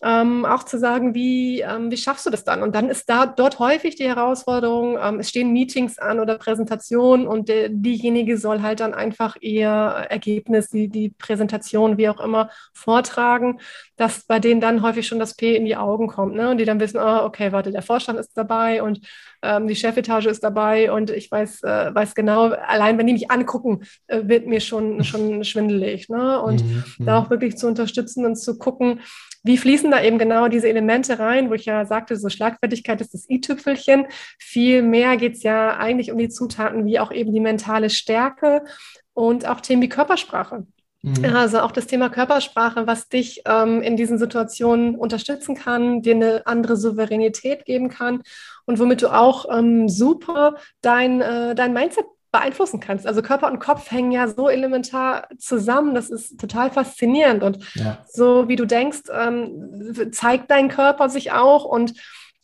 ähm, 0.05 0.45
auch 0.45 0.63
zu 0.63 0.77
sagen, 0.77 1.15
wie, 1.15 1.61
ähm, 1.61 1.89
wie 1.89 1.97
schaffst 1.97 2.27
du 2.27 2.29
das 2.29 2.43
dann? 2.43 2.61
Und 2.61 2.75
dann 2.75 2.89
ist 2.89 3.09
da 3.09 3.25
dort 3.25 3.57
häufig 3.57 3.95
die 3.95 4.07
Herausforderung, 4.07 4.99
ähm, 5.01 5.19
es 5.19 5.29
stehen 5.29 5.51
Meetings 5.51 5.97
an 5.97 6.19
oder 6.19 6.37
Präsentationen 6.37 7.25
und 7.25 7.49
der, 7.49 7.69
diejenige 7.69 8.37
soll 8.37 8.61
halt 8.61 8.81
dann 8.81 8.93
einfach 8.93 9.35
ihr 9.41 9.67
Ergebnis, 9.67 10.69
die, 10.69 10.89
die 10.89 11.09
Präsentation, 11.09 11.97
wie 11.97 12.07
auch 12.07 12.19
immer, 12.19 12.51
vortragen, 12.71 13.59
dass 13.97 14.25
bei 14.25 14.39
denen 14.39 14.61
dann 14.61 14.83
häufig 14.83 15.07
schon 15.07 15.17
das 15.17 15.35
P 15.35 15.55
in 15.55 15.65
die 15.65 15.75
Augen 15.75 16.07
kommt 16.07 16.35
ne? 16.35 16.51
und 16.51 16.59
die 16.59 16.65
dann 16.65 16.79
wissen, 16.79 16.99
oh, 16.99 17.23
okay, 17.23 17.51
warte, 17.51 17.71
der 17.71 17.81
Vorstand 17.81 18.19
ist 18.19 18.37
dabei 18.37 18.83
und 18.83 18.99
ähm, 19.41 19.67
die 19.67 19.75
Chefetage 19.75 20.27
ist 20.27 20.43
dabei 20.43 20.91
und 20.91 21.09
ich 21.09 21.31
weiß, 21.31 21.63
äh, 21.63 21.95
weiß 21.95 22.13
genau, 22.13 22.49
allein 22.49 22.99
wenn 22.99 23.07
die 23.07 23.13
mich 23.13 23.31
angucken, 23.31 23.85
äh, 24.05 24.21
wird 24.25 24.45
mir 24.45 24.59
schon, 24.59 25.03
schon 25.03 25.43
schwindelig. 25.43 26.09
Ne? 26.09 26.39
Und 26.41 26.63
mhm. 26.63 26.83
da 26.99 27.19
auch 27.19 27.31
wirklich 27.31 27.57
zu 27.57 27.67
unterstützen 27.67 28.25
und 28.25 28.35
zu 28.35 28.57
gucken, 28.59 28.99
wie 29.45 29.57
fließen 29.57 29.91
da 29.91 30.01
eben 30.01 30.17
genau 30.17 30.47
diese 30.47 30.67
Elemente 30.67 31.19
rein, 31.19 31.51
wo 31.51 31.53
ich 31.53 31.65
ja 31.65 31.85
sagte, 31.85 32.17
so 32.17 32.29
Schlagfertigkeit 32.29 32.99
ist 32.99 33.13
das 33.13 33.29
i-Tüpfelchen. 33.29 34.07
Viel 34.39 34.81
mehr 34.81 35.17
geht 35.17 35.35
es 35.35 35.43
ja 35.43 35.77
eigentlich 35.77 36.11
um 36.11 36.17
die 36.17 36.29
Zutaten, 36.29 36.85
wie 36.85 36.99
auch 36.99 37.11
eben 37.11 37.31
die 37.31 37.39
mentale 37.39 37.91
Stärke 37.91 38.63
und 39.13 39.47
auch 39.47 39.61
Themen 39.61 39.83
wie 39.83 39.89
Körpersprache. 39.89 40.65
Mhm. 41.03 41.25
Also 41.35 41.59
auch 41.59 41.71
das 41.71 41.85
Thema 41.85 42.09
Körpersprache, 42.09 42.87
was 42.87 43.07
dich 43.07 43.43
ähm, 43.45 43.83
in 43.83 43.95
diesen 43.95 44.17
Situationen 44.17 44.95
unterstützen 44.95 45.53
kann, 45.53 46.01
dir 46.01 46.15
eine 46.15 46.47
andere 46.47 46.75
Souveränität 46.75 47.65
geben 47.65 47.89
kann 47.89 48.23
und 48.65 48.79
womit 48.79 49.03
du 49.03 49.09
auch 49.09 49.45
ähm, 49.55 49.87
super 49.87 50.55
dein, 50.81 51.21
äh, 51.21 51.53
dein 51.53 51.73
Mindset 51.73 52.05
beeinflussen 52.35 52.81
kannst. 52.81 53.07
Also 53.07 53.21
Körper 53.21 53.47
und 53.47 53.59
Kopf 53.59 53.89
hängen 53.91 54.11
ja 54.11 54.27
so 54.27 54.49
elementar 54.49 55.29
zusammen. 55.37 55.95
Das 55.95 56.09
ist 56.09 56.37
total 56.37 56.69
faszinierend. 56.69 57.43
Und 57.43 57.59
ja. 57.75 57.99
so 58.05 58.49
wie 58.49 58.57
du 58.57 58.65
denkst, 58.65 59.03
ähm, 59.09 60.11
zeigt 60.11 60.51
dein 60.51 60.67
Körper 60.67 61.07
sich 61.07 61.31
auch 61.31 61.63
und 61.63 61.93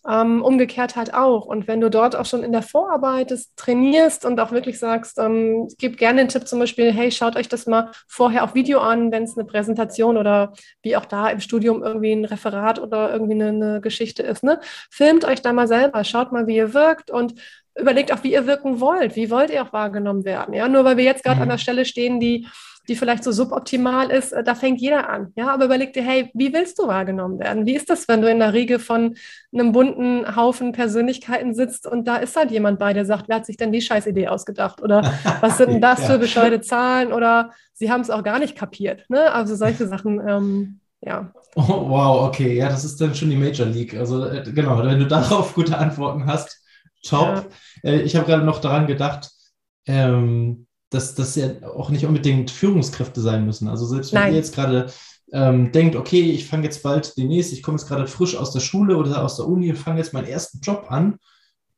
ähm, 0.10 0.41
umgekehrt 0.43 0.95
halt 0.95 1.13
auch. 1.13 1.45
Und 1.45 1.67
wenn 1.67 1.81
du 1.81 1.89
dort 1.89 2.15
auch 2.15 2.25
schon 2.25 2.41
in 2.41 2.53
der 2.53 2.62
Vorarbeit 2.62 3.31
das 3.31 3.53
trainierst 3.55 4.25
und 4.25 4.39
auch 4.39 4.51
wirklich 4.51 4.79
sagst, 4.79 5.19
ähm, 5.19 5.67
gib 5.77 5.98
gerne 5.98 6.21
den 6.21 6.29
Tipp 6.29 6.48
zum 6.48 6.60
Beispiel, 6.60 6.91
hey, 6.91 7.12
schaut 7.12 7.36
euch 7.36 7.50
das 7.50 7.67
mal 7.67 7.91
vorher 8.07 8.43
auf 8.45 8.55
Video 8.55 8.79
an, 8.79 9.12
wenn 9.12 9.24
es 9.24 9.38
eine 9.38 9.45
Präsentation 9.45 10.17
oder 10.17 10.53
wie 10.81 10.95
auch 10.95 11.05
da 11.05 11.29
im 11.29 11.41
Studium 11.41 11.83
irgendwie 11.83 12.13
ein 12.13 12.25
Referat 12.25 12.79
oder 12.79 13.12
irgendwie 13.12 13.33
eine, 13.33 13.50
eine 13.50 13.81
Geschichte 13.81 14.24
ist. 14.24 14.41
Ne? 14.41 14.60
Filmt 14.89 15.25
euch 15.25 15.41
da 15.41 15.53
mal 15.53 15.67
selber, 15.67 16.03
schaut 16.03 16.31
mal, 16.31 16.48
wie 16.48 16.55
ihr 16.55 16.74
wirkt 16.74 17.12
und 17.12 17.36
überlegt 17.80 18.12
auch, 18.12 18.24
wie 18.24 18.34
ihr 18.34 18.48
wirken 18.48 18.80
wollt. 18.80 19.16
Wie 19.16 19.30
wollt 19.30 19.50
ihr 19.50 19.63
auch 19.63 19.74
wahrgenommen 19.74 20.25
werden? 20.25 20.54
Ja, 20.54 20.68
nur 20.68 20.84
weil 20.84 20.98
wir 20.98 21.04
jetzt 21.04 21.24
gerade 21.24 21.38
mhm. 21.38 21.44
an 21.44 21.50
der 21.50 21.58
Stelle 21.58 21.86
stehen, 21.86 22.20
die, 22.20 22.48
die 22.88 22.96
vielleicht 22.96 23.24
so 23.24 23.32
suboptimal 23.32 24.10
ist, 24.12 24.34
äh, 24.34 24.44
da 24.44 24.56
fängt 24.56 24.82
jeder 24.82 25.10
an. 25.10 25.32
Ja, 25.36 25.54
aber 25.54 25.66
überleg 25.66 25.94
dir, 25.94 26.04
hey, 26.04 26.30
wie 26.34 26.54
willst 26.54 26.80
du 26.80 26.88
wahrgenommen 26.88 27.40
werden? 27.40 27.66
Wie 27.66 27.75
ist 27.75 27.90
das, 27.90 28.08
wenn 28.08 28.22
du 28.22 28.30
in 28.30 28.40
der 28.40 28.54
Riege 28.54 28.80
von 28.80 29.16
einem 29.54 29.72
bunten 29.72 30.36
Haufen 30.36 30.72
Persönlichkeiten 30.72 31.54
sitzt 31.54 31.88
und 31.88 32.08
da 32.08 32.18
ist 32.18 32.36
halt 32.36 32.51
jemand 32.51 32.80
bei, 32.80 32.94
der 32.94 33.06
sagt, 33.06 33.30
wer 33.30 33.38
hat 33.38 33.46
sich 33.46 33.58
denn 33.58 33.72
die 33.72 33.82
Scheißidee 33.82 34.28
ausgedacht? 34.28 34.82
Oder 34.82 35.13
was 35.42 35.58
sind 35.58 35.70
denn 35.72 35.82
das 35.82 36.01
ja. 36.01 36.08
für 36.08 36.18
bescheuerte 36.18 36.62
Zahlen? 36.62 37.13
Oder 37.13 37.51
sie 37.74 37.92
haben 37.92 38.01
es 38.01 38.10
auch 38.10 38.24
gar 38.24 38.40
nicht 38.40 38.58
kapiert. 38.58 39.06
Ne? 39.10 39.32
Also 39.32 39.56
solche 39.56 39.88
Sachen, 39.88 40.22
ähm, 40.28 40.80
ja. 41.01 41.32
Oh, 41.56 41.90
wow, 41.90 42.28
okay, 42.28 42.56
ja, 42.56 42.70
das 42.70 42.86
ist 42.86 43.01
dann 43.01 43.13
schon 43.13 43.30
die 43.30 43.36
Major 43.36 43.66
League. 43.66 43.96
Also 43.96 44.25
äh, 44.25 44.44
genau, 44.44 44.78
wenn 44.84 45.00
du 45.00 45.06
darauf 45.08 45.54
gute 45.54 45.78
Antworten 45.78 46.25
hast, 46.25 46.61
top. 47.01 47.51
Ja. 47.84 47.89
Äh, 47.89 48.01
ich 48.01 48.15
habe 48.15 48.25
gerade 48.25 48.43
noch 48.43 48.60
daran 48.60 48.88
gedacht, 48.88 49.29
ähm, 49.86 50.67
dass 50.89 51.15
das 51.15 51.36
ja 51.36 51.50
auch 51.75 51.89
nicht 51.89 52.05
unbedingt 52.05 52.51
Führungskräfte 52.51 53.22
sein 53.22 53.46
müssen. 53.46 53.67
Also 53.67 53.86
selbst 53.86 54.12
wenn 54.13 54.22
Nein. 54.22 54.34
ihr 54.34 54.39
jetzt 54.39 54.53
gerade 54.53 54.91
ähm, 55.31 55.72
denkt, 55.72 55.96
okay, 55.96 56.22
ich 56.31 56.48
fange 56.48 56.65
jetzt 56.65 56.84
bald 56.84 57.17
demnächst, 57.17 57.53
ich 57.53 57.63
komme 57.63 57.77
jetzt 57.77 57.88
gerade 57.88 58.08
frisch 58.08 58.36
aus 58.36 58.51
der 58.51 58.60
Schule 58.60 58.98
oder 58.98 59.24
aus 59.24 59.38
der 59.38 59.48
Uni 59.48 59.70
und 59.70 59.77
fange 59.77 60.00
jetzt 60.00 60.13
meinen 60.13 60.27
ersten 60.27 60.60
Job 60.60 60.88
an 60.89 61.17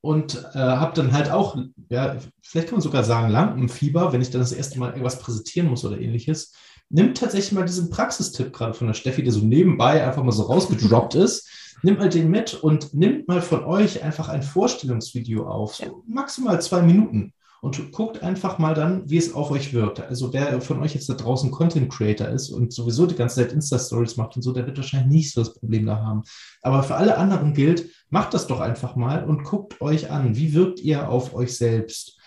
und 0.02 0.44
äh, 0.54 0.58
habe 0.58 0.96
dann 0.96 1.14
halt 1.14 1.32
auch, 1.32 1.56
ja, 1.90 2.18
vielleicht 2.42 2.68
kann 2.68 2.76
man 2.76 2.82
sogar 2.82 3.04
sagen, 3.04 3.32
Lampenfieber, 3.32 4.12
wenn 4.12 4.22
ich 4.22 4.32
dann 4.32 4.42
das 4.42 4.52
erste 4.52 4.80
Mal 4.80 4.90
irgendwas 4.90 5.20
präsentieren 5.20 5.70
muss 5.70 5.86
oder 5.86 6.00
ähnliches. 6.00 6.54
nimmt 6.90 7.18
tatsächlich 7.18 7.54
mal 7.54 7.66
diesen 7.66 7.90
Praxistipp 7.90 8.52
gerade 8.52 8.74
von 8.74 8.88
der 8.88 8.96
Steffi, 8.96 9.24
der 9.24 9.32
so 9.32 9.46
nebenbei 9.46 10.06
einfach 10.06 10.24
mal 10.24 10.32
so 10.32 10.44
rausgedroppt 10.44 11.16
ist. 11.16 11.48
Nimmt 11.84 12.00
mal 12.00 12.10
den 12.10 12.32
mit 12.32 12.54
und 12.56 12.94
nimmt 12.94 13.28
mal 13.28 13.42
von 13.42 13.64
euch 13.66 14.04
einfach 14.04 14.30
ein 14.30 14.42
Vorstellungsvideo 14.42 15.46
auf, 15.48 15.76
so 15.76 16.04
maximal 16.08 16.62
zwei 16.62 16.82
Minuten 16.82 17.34
und 17.64 17.94
guckt 17.94 18.22
einfach 18.22 18.58
mal 18.58 18.74
dann, 18.74 19.10
wie 19.10 19.16
es 19.16 19.34
auf 19.34 19.50
euch 19.50 19.74
wirkt. 19.74 20.02
Also 20.02 20.34
wer 20.34 20.60
von 20.60 20.82
euch 20.82 20.96
jetzt 20.96 21.08
da 21.08 21.14
draußen 21.14 21.50
Content 21.50 21.90
Creator 21.90 22.28
ist 22.28 22.50
und 22.50 22.74
sowieso 22.74 23.06
die 23.06 23.16
ganze 23.16 23.38
Zeit 23.38 23.54
Insta-Stories 23.54 24.18
macht 24.18 24.36
und 24.36 24.42
so, 24.42 24.52
der 24.52 24.66
wird 24.66 24.76
wahrscheinlich 24.76 25.14
nicht 25.14 25.34
so 25.34 25.42
das 25.42 25.54
Problem 25.54 25.86
da 25.86 25.96
haben. 25.96 26.24
Aber 26.62 26.84
für 26.84 26.96
alle 26.96 27.18
anderen 27.18 27.54
gilt, 27.54 27.90
macht 28.10 28.34
das 28.34 28.48
doch 28.48 28.60
einfach 28.60 28.98
mal 28.98 29.24
und 29.24 29.46
guckt 29.46 29.80
euch 29.80 30.12
an, 30.12 30.36
wie 30.36 30.54
wirkt 30.54 30.82
ihr 30.82 31.08
auf 31.08 31.34
euch 31.34 31.56
selbst. 31.56 32.20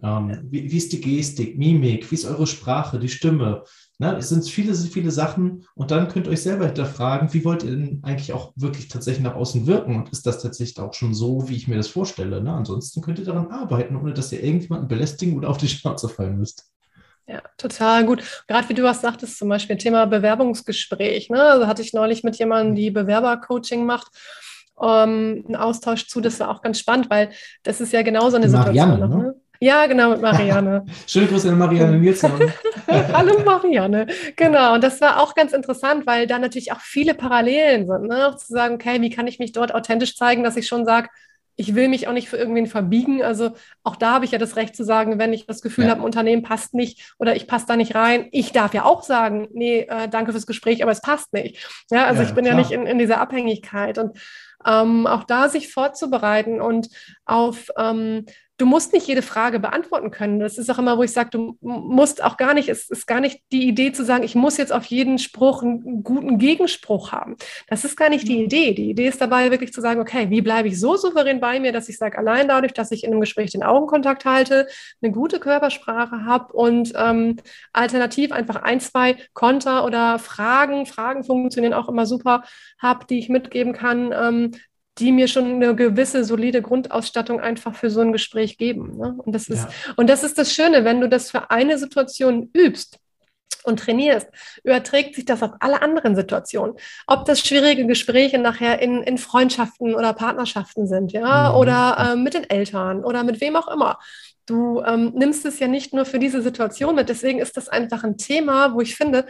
Ähm, 0.00 0.38
wie, 0.50 0.70
wie 0.70 0.76
ist 0.76 0.92
die 0.92 1.00
Gestik, 1.00 1.58
Mimik, 1.58 2.08
wie 2.10 2.14
ist 2.14 2.24
eure 2.24 2.46
Sprache, 2.46 3.00
die 3.00 3.08
Stimme? 3.08 3.64
Ne, 4.04 4.16
es 4.18 4.28
sind 4.28 4.46
viele, 4.46 4.74
viele 4.74 5.10
Sachen 5.10 5.66
und 5.74 5.90
dann 5.90 6.08
könnt 6.08 6.26
ihr 6.26 6.32
euch 6.32 6.42
selber 6.42 6.66
hinterfragen, 6.66 7.32
wie 7.32 7.42
wollt 7.42 7.62
ihr 7.62 7.70
denn 7.70 8.00
eigentlich 8.02 8.34
auch 8.34 8.52
wirklich 8.54 8.88
tatsächlich 8.88 9.24
nach 9.24 9.34
außen 9.34 9.66
wirken 9.66 9.96
und 9.96 10.10
ist 10.10 10.26
das 10.26 10.42
tatsächlich 10.42 10.78
auch 10.78 10.92
schon 10.92 11.14
so, 11.14 11.48
wie 11.48 11.56
ich 11.56 11.68
mir 11.68 11.76
das 11.76 11.88
vorstelle? 11.88 12.42
Ne? 12.42 12.52
Ansonsten 12.52 13.00
könnt 13.00 13.18
ihr 13.18 13.24
daran 13.24 13.50
arbeiten, 13.50 13.96
ohne 13.96 14.12
dass 14.12 14.30
ihr 14.30 14.42
irgendjemanden 14.42 14.88
belästigen 14.88 15.38
oder 15.38 15.48
auf 15.48 15.56
die 15.56 15.68
Schnauze 15.68 16.10
fallen 16.10 16.36
müsst. 16.36 16.70
Ja, 17.26 17.40
total 17.56 18.04
gut. 18.04 18.22
Gerade 18.46 18.68
wie 18.68 18.74
du 18.74 18.82
was 18.82 19.00
sagtest, 19.00 19.38
zum 19.38 19.48
Beispiel 19.48 19.78
Thema 19.78 20.04
Bewerbungsgespräch. 20.04 21.30
Ne? 21.30 21.42
Also 21.42 21.66
hatte 21.66 21.80
ich 21.80 21.94
neulich 21.94 22.24
mit 22.24 22.36
jemandem, 22.36 22.74
die 22.74 22.90
Bewerbercoaching 22.90 23.86
macht, 23.86 24.08
ähm, 24.78 25.44
einen 25.46 25.56
Austausch 25.56 26.08
zu. 26.08 26.20
Das 26.20 26.40
war 26.40 26.50
auch 26.50 26.60
ganz 26.60 26.78
spannend, 26.78 27.08
weil 27.08 27.30
das 27.62 27.80
ist 27.80 27.94
ja 27.94 28.02
genauso 28.02 28.36
eine 28.36 28.48
Marianne, 28.48 28.92
Situation. 28.92 29.22
Ne? 29.22 29.34
Ja, 29.64 29.86
genau, 29.86 30.10
mit 30.10 30.20
Marianne. 30.20 30.84
Schöne 31.06 31.26
Grüße 31.26 31.48
an 31.48 31.56
Marianne 31.56 31.96
Nielsen. 31.96 32.30
Hallo 32.86 33.40
Marianne. 33.42 34.06
Genau, 34.36 34.74
und 34.74 34.84
das 34.84 35.00
war 35.00 35.22
auch 35.22 35.34
ganz 35.34 35.54
interessant, 35.54 36.06
weil 36.06 36.26
da 36.26 36.38
natürlich 36.38 36.70
auch 36.72 36.80
viele 36.80 37.14
Parallelen 37.14 37.86
sind. 37.86 38.08
Ne? 38.08 38.28
Auch 38.28 38.36
zu 38.36 38.52
sagen, 38.52 38.74
okay, 38.74 39.00
wie 39.00 39.08
kann 39.08 39.26
ich 39.26 39.38
mich 39.38 39.52
dort 39.52 39.74
authentisch 39.74 40.16
zeigen, 40.16 40.44
dass 40.44 40.58
ich 40.58 40.66
schon 40.66 40.84
sage, 40.84 41.08
ich 41.56 41.74
will 41.74 41.88
mich 41.88 42.06
auch 42.08 42.12
nicht 42.12 42.28
für 42.28 42.36
irgendwen 42.36 42.66
verbiegen. 42.66 43.22
Also 43.22 43.52
auch 43.84 43.96
da 43.96 44.12
habe 44.12 44.26
ich 44.26 44.32
ja 44.32 44.38
das 44.38 44.56
Recht 44.56 44.76
zu 44.76 44.84
sagen, 44.84 45.18
wenn 45.18 45.32
ich 45.32 45.46
das 45.46 45.62
Gefühl 45.62 45.84
ja. 45.84 45.92
habe, 45.92 46.02
ein 46.02 46.04
Unternehmen 46.04 46.42
passt 46.42 46.74
nicht 46.74 47.14
oder 47.18 47.34
ich 47.34 47.46
passe 47.46 47.64
da 47.66 47.76
nicht 47.76 47.94
rein. 47.94 48.28
Ich 48.32 48.52
darf 48.52 48.74
ja 48.74 48.84
auch 48.84 49.02
sagen, 49.02 49.48
nee, 49.54 49.86
äh, 49.88 50.10
danke 50.10 50.32
fürs 50.32 50.46
Gespräch, 50.46 50.82
aber 50.82 50.92
es 50.92 51.00
passt 51.00 51.32
nicht. 51.32 51.66
Ja, 51.90 52.04
also 52.04 52.20
ja, 52.20 52.28
ich 52.28 52.34
bin 52.34 52.44
klar. 52.44 52.54
ja 52.54 52.60
nicht 52.60 52.72
in, 52.72 52.86
in 52.86 52.98
dieser 52.98 53.18
Abhängigkeit. 53.18 53.96
Und 53.96 54.18
ähm, 54.66 55.06
auch 55.06 55.24
da 55.24 55.48
sich 55.48 55.72
vorzubereiten 55.72 56.60
und 56.60 56.88
auf 57.24 57.68
ähm, 57.78 58.26
du 58.56 58.66
musst 58.66 58.92
nicht 58.92 59.08
jede 59.08 59.22
Frage 59.22 59.58
beantworten 59.58 60.10
können. 60.12 60.38
Das 60.38 60.58
ist 60.58 60.70
auch 60.70 60.78
immer, 60.78 60.96
wo 60.96 61.02
ich 61.02 61.10
sage, 61.10 61.30
du 61.30 61.56
musst 61.60 62.22
auch 62.22 62.36
gar 62.36 62.54
nicht, 62.54 62.68
es 62.68 62.88
ist 62.88 63.06
gar 63.06 63.20
nicht 63.20 63.40
die 63.50 63.66
Idee 63.66 63.92
zu 63.92 64.04
sagen, 64.04 64.22
ich 64.22 64.36
muss 64.36 64.56
jetzt 64.58 64.72
auf 64.72 64.84
jeden 64.84 65.18
Spruch 65.18 65.62
einen 65.62 66.04
guten 66.04 66.38
Gegenspruch 66.38 67.10
haben. 67.10 67.36
Das 67.68 67.84
ist 67.84 67.96
gar 67.96 68.10
nicht 68.10 68.28
die 68.28 68.36
mhm. 68.36 68.44
Idee. 68.44 68.74
Die 68.74 68.90
Idee 68.90 69.08
ist 69.08 69.20
dabei 69.20 69.50
wirklich 69.50 69.72
zu 69.72 69.80
sagen, 69.80 70.00
okay, 70.00 70.30
wie 70.30 70.40
bleibe 70.40 70.68
ich 70.68 70.78
so 70.78 70.96
souverän 70.96 71.40
bei 71.40 71.58
mir, 71.58 71.72
dass 71.72 71.88
ich 71.88 71.98
sage, 71.98 72.16
allein 72.16 72.46
dadurch, 72.46 72.72
dass 72.72 72.92
ich 72.92 73.02
in 73.02 73.10
einem 73.10 73.20
Gespräch 73.20 73.50
den 73.50 73.64
Augenkontakt 73.64 74.24
halte, 74.24 74.68
eine 75.02 75.10
gute 75.10 75.40
Körpersprache 75.40 76.24
habe 76.24 76.52
und 76.52 76.92
ähm, 76.96 77.36
alternativ 77.72 78.30
einfach 78.30 78.62
ein, 78.62 78.78
zwei 78.78 79.16
Konter 79.32 79.84
oder 79.84 80.20
Fragen, 80.20 80.86
Fragen 80.86 81.24
funktionieren 81.24 81.74
auch 81.74 81.88
immer 81.88 82.06
super, 82.06 82.44
habe, 82.78 83.06
die 83.06 83.18
ich 83.18 83.28
mitgeben 83.28 83.72
kann, 83.72 84.12
ähm, 84.12 84.52
die 84.98 85.12
mir 85.12 85.28
schon 85.28 85.54
eine 85.54 85.74
gewisse 85.74 86.24
solide 86.24 86.62
Grundausstattung 86.62 87.40
einfach 87.40 87.74
für 87.74 87.90
so 87.90 88.00
ein 88.00 88.12
Gespräch 88.12 88.58
geben. 88.58 88.96
Ne? 88.96 89.14
Und, 89.18 89.34
das 89.34 89.48
ist, 89.48 89.64
ja. 89.64 89.94
und 89.96 90.08
das 90.08 90.22
ist 90.22 90.38
das 90.38 90.54
Schöne, 90.54 90.84
wenn 90.84 91.00
du 91.00 91.08
das 91.08 91.30
für 91.30 91.50
eine 91.50 91.78
Situation 91.78 92.50
übst, 92.52 92.98
und 93.64 93.80
trainierst, 93.80 94.28
überträgt 94.62 95.14
sich 95.14 95.24
das 95.24 95.42
auf 95.42 95.52
alle 95.60 95.82
anderen 95.82 96.14
Situationen. 96.14 96.76
Ob 97.06 97.24
das 97.24 97.40
schwierige 97.40 97.86
Gespräche 97.86 98.38
nachher 98.38 98.80
in, 98.80 99.02
in 99.02 99.18
Freundschaften 99.18 99.94
oder 99.94 100.12
Partnerschaften 100.12 100.86
sind, 100.86 101.12
ja, 101.12 101.50
mhm. 101.50 101.56
oder 101.56 101.96
äh, 101.98 102.16
mit 102.16 102.34
den 102.34 102.48
Eltern 102.48 103.04
oder 103.04 103.24
mit 103.24 103.40
wem 103.40 103.56
auch 103.56 103.68
immer. 103.68 103.98
Du 104.46 104.82
ähm, 104.82 105.12
nimmst 105.14 105.46
es 105.46 105.58
ja 105.58 105.68
nicht 105.68 105.94
nur 105.94 106.04
für 106.04 106.18
diese 106.18 106.42
Situation 106.42 106.94
mit. 106.94 107.08
Deswegen 107.08 107.38
ist 107.38 107.56
das 107.56 107.70
einfach 107.70 108.04
ein 108.04 108.18
Thema, 108.18 108.74
wo 108.74 108.82
ich 108.82 108.94
finde, 108.94 109.26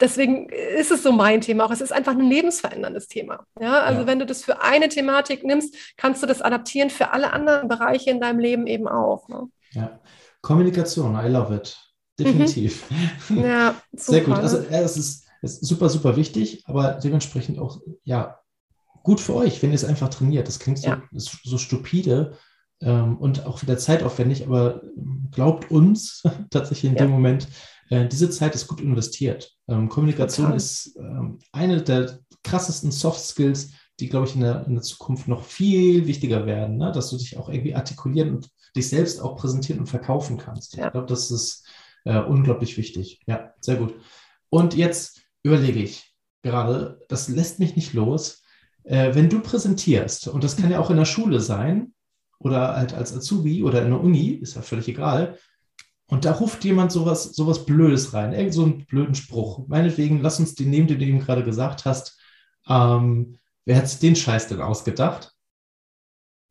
deswegen 0.00 0.48
ist 0.48 0.90
es 0.90 1.02
so 1.02 1.12
mein 1.12 1.40
Thema 1.40 1.64
auch. 1.64 1.70
Es 1.70 1.80
ist 1.80 1.92
einfach 1.92 2.12
ein 2.12 2.28
lebensveränderndes 2.28 3.08
Thema. 3.08 3.46
Ja, 3.60 3.82
also 3.82 4.02
ja. 4.02 4.06
wenn 4.06 4.18
du 4.18 4.26
das 4.26 4.42
für 4.42 4.62
eine 4.62 4.88
Thematik 4.88 5.44
nimmst, 5.44 5.74
kannst 5.96 6.22
du 6.22 6.26
das 6.26 6.42
adaptieren 6.42 6.90
für 6.90 7.12
alle 7.12 7.32
anderen 7.32 7.68
Bereiche 7.68 8.10
in 8.10 8.20
deinem 8.20 8.38
Leben 8.38 8.66
eben 8.66 8.88
auch. 8.88 9.28
Ne? 9.28 9.48
Ja, 9.72 10.00
Kommunikation, 10.42 11.14
I 11.14 11.28
love 11.28 11.54
it. 11.54 11.76
Definitiv. 12.18 12.84
Mhm. 13.28 13.44
Ja, 13.44 13.74
super, 13.92 14.12
sehr 14.12 14.20
gut. 14.22 14.34
Also 14.34 14.58
es 14.58 14.96
ist, 14.96 15.26
ist 15.42 15.64
super, 15.64 15.88
super 15.88 16.16
wichtig, 16.16 16.62
aber 16.66 16.92
dementsprechend 17.02 17.58
auch, 17.58 17.80
ja, 18.04 18.38
gut 19.02 19.20
für 19.20 19.34
euch, 19.34 19.62
wenn 19.62 19.70
ihr 19.70 19.76
es 19.76 19.84
einfach 19.84 20.08
trainiert. 20.08 20.48
Das 20.48 20.58
klingt 20.58 20.78
so, 20.78 20.88
ja. 20.88 21.02
so 21.12 21.58
stupide 21.58 22.36
ähm, 22.82 23.16
und 23.16 23.46
auch 23.46 23.62
wieder 23.62 23.78
zeitaufwendig, 23.78 24.46
aber 24.46 24.82
glaubt 25.30 25.70
uns 25.70 26.22
tatsächlich 26.50 26.92
in 26.92 26.98
ja. 26.98 27.04
dem 27.04 27.10
Moment, 27.10 27.48
äh, 27.90 28.08
diese 28.08 28.30
Zeit 28.30 28.54
ist 28.54 28.68
gut 28.68 28.80
investiert. 28.80 29.52
Ähm, 29.68 29.88
Kommunikation 29.88 30.46
Total. 30.46 30.56
ist 30.56 30.96
ähm, 30.96 31.38
eine 31.52 31.82
der 31.82 32.20
krassesten 32.42 32.90
Soft 32.90 33.20
Skills, 33.20 33.72
die, 33.98 34.08
glaube 34.08 34.26
ich, 34.26 34.34
in 34.34 34.40
der, 34.40 34.66
in 34.66 34.74
der, 34.74 34.82
Zukunft 34.82 35.28
noch 35.28 35.44
viel 35.44 36.06
wichtiger 36.06 36.46
werden, 36.46 36.78
ne? 36.78 36.90
dass 36.92 37.10
du 37.10 37.18
dich 37.18 37.36
auch 37.36 37.50
irgendwie 37.50 37.74
artikulieren 37.74 38.36
und 38.36 38.48
dich 38.74 38.88
selbst 38.88 39.20
auch 39.20 39.36
präsentieren 39.36 39.80
und 39.80 39.88
verkaufen 39.88 40.38
kannst. 40.38 40.76
Ja. 40.76 40.86
Ich 40.86 40.92
glaube, 40.92 41.08
das 41.08 41.30
ist 41.30 41.66
äh, 42.04 42.18
unglaublich 42.20 42.78
wichtig. 42.78 43.20
Ja, 43.26 43.52
sehr 43.60 43.76
gut. 43.76 43.94
Und 44.48 44.74
jetzt 44.74 45.22
überlege 45.42 45.80
ich 45.80 46.14
gerade, 46.42 47.04
das 47.08 47.28
lässt 47.28 47.58
mich 47.58 47.76
nicht 47.76 47.92
los, 47.92 48.42
äh, 48.84 49.14
wenn 49.14 49.28
du 49.28 49.40
präsentierst, 49.40 50.28
und 50.28 50.44
das 50.44 50.56
kann 50.56 50.70
ja 50.70 50.78
auch 50.78 50.90
in 50.90 50.96
der 50.96 51.04
Schule 51.04 51.40
sein 51.40 51.92
oder 52.38 52.76
halt 52.76 52.94
als 52.94 53.14
Azubi 53.14 53.64
oder 53.64 53.82
in 53.82 53.90
der 53.90 54.00
Uni, 54.00 54.30
ist 54.30 54.54
ja 54.54 54.62
völlig 54.62 54.88
egal, 54.88 55.36
und 56.10 56.24
da 56.24 56.32
ruft 56.32 56.64
jemand 56.64 56.90
sowas, 56.92 57.24
sowas 57.34 57.64
Blödes 57.64 58.12
rein, 58.12 58.32
irgend 58.32 58.52
so 58.52 58.64
einen 58.64 58.84
blöden 58.86 59.14
Spruch. 59.14 59.66
Meinetwegen, 59.68 60.20
lass 60.20 60.40
uns 60.40 60.54
den 60.54 60.70
nehmen, 60.70 60.88
den 60.88 60.98
du 60.98 61.04
eben 61.04 61.20
gerade 61.20 61.44
gesagt 61.44 61.84
hast. 61.84 62.18
Ähm, 62.68 63.38
wer 63.64 63.76
hat 63.76 63.88
sich 63.88 64.00
den 64.00 64.16
Scheiß 64.16 64.48
denn 64.48 64.60
ausgedacht? 64.60 65.32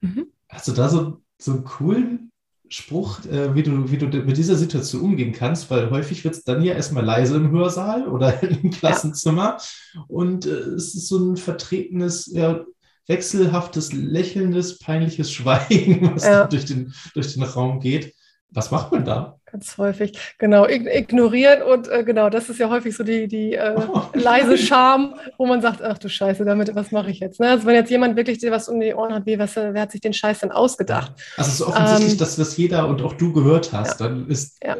Mhm. 0.01 0.27
Hast 0.47 0.67
du 0.69 0.71
da 0.71 0.87
so, 0.87 1.21
so 1.37 1.51
einen 1.51 1.63
coolen 1.65 2.31
Spruch, 2.69 3.25
äh, 3.25 3.53
wie, 3.53 3.63
du, 3.63 3.91
wie 3.91 3.97
du 3.97 4.05
mit 4.05 4.37
dieser 4.37 4.55
Situation 4.55 5.01
umgehen 5.01 5.33
kannst? 5.33 5.69
Weil 5.69 5.89
häufig 5.89 6.23
wird 6.23 6.35
es 6.35 6.43
dann 6.43 6.63
ja 6.63 6.73
erstmal 6.73 7.03
leise 7.03 7.35
im 7.35 7.51
Hörsaal 7.51 8.07
oder 8.07 8.41
im 8.43 8.71
Klassenzimmer. 8.71 9.57
Ja. 9.93 10.05
Und 10.07 10.45
äh, 10.45 10.51
es 10.51 10.95
ist 10.95 11.09
so 11.09 11.17
ein 11.17 11.35
vertretenes, 11.35 12.27
ja, 12.27 12.63
wechselhaftes, 13.07 13.91
lächelndes, 13.91 14.79
peinliches 14.79 15.31
Schweigen, 15.33 16.13
was 16.13 16.23
ja. 16.23 16.47
durch, 16.47 16.63
den, 16.63 16.93
durch 17.13 17.33
den 17.33 17.43
Raum 17.43 17.81
geht. 17.81 18.15
Was 18.51 18.71
macht 18.71 18.91
man 18.91 19.05
da? 19.05 19.38
Ganz 19.51 19.77
häufig, 19.77 20.17
genau, 20.37 20.67
ignorieren 20.67 21.61
und 21.63 21.87
äh, 21.87 22.03
genau, 22.03 22.29
das 22.29 22.49
ist 22.49 22.59
ja 22.59 22.69
häufig 22.69 22.95
so 22.95 23.03
die, 23.03 23.27
die 23.27 23.53
äh, 23.53 23.75
oh, 23.75 24.03
leise 24.13 24.57
Scham, 24.59 25.15
wo 25.37 25.47
man 25.47 25.61
sagt, 25.61 25.81
ach 25.81 25.97
du 25.97 26.07
Scheiße, 26.07 26.45
damit, 26.45 26.73
was 26.75 26.91
mache 26.91 27.09
ich 27.09 27.19
jetzt? 27.19 27.39
Ne? 27.39 27.49
Also 27.49 27.65
wenn 27.65 27.75
jetzt 27.75 27.89
jemand 27.89 28.15
wirklich 28.15 28.37
dir 28.37 28.51
was 28.51 28.69
um 28.69 28.79
die 28.79 28.93
Ohren 28.93 29.13
hat, 29.13 29.25
wie, 29.25 29.39
was, 29.39 29.55
wer 29.55 29.81
hat 29.81 29.91
sich 29.91 30.01
den 30.01 30.13
Scheiß 30.13 30.39
denn 30.39 30.51
ausgedacht? 30.51 31.13
Also 31.37 31.49
es 31.49 31.55
ist 31.55 31.61
offensichtlich, 31.61 32.11
ähm, 32.13 32.17
dass 32.19 32.35
das 32.35 32.57
jeder 32.57 32.87
und 32.87 33.01
auch 33.01 33.13
du 33.13 33.33
gehört 33.33 33.73
hast. 33.73 33.99
Ja, 33.99 34.07
dann 34.07 34.27
ist 34.27 34.63
ja. 34.63 34.77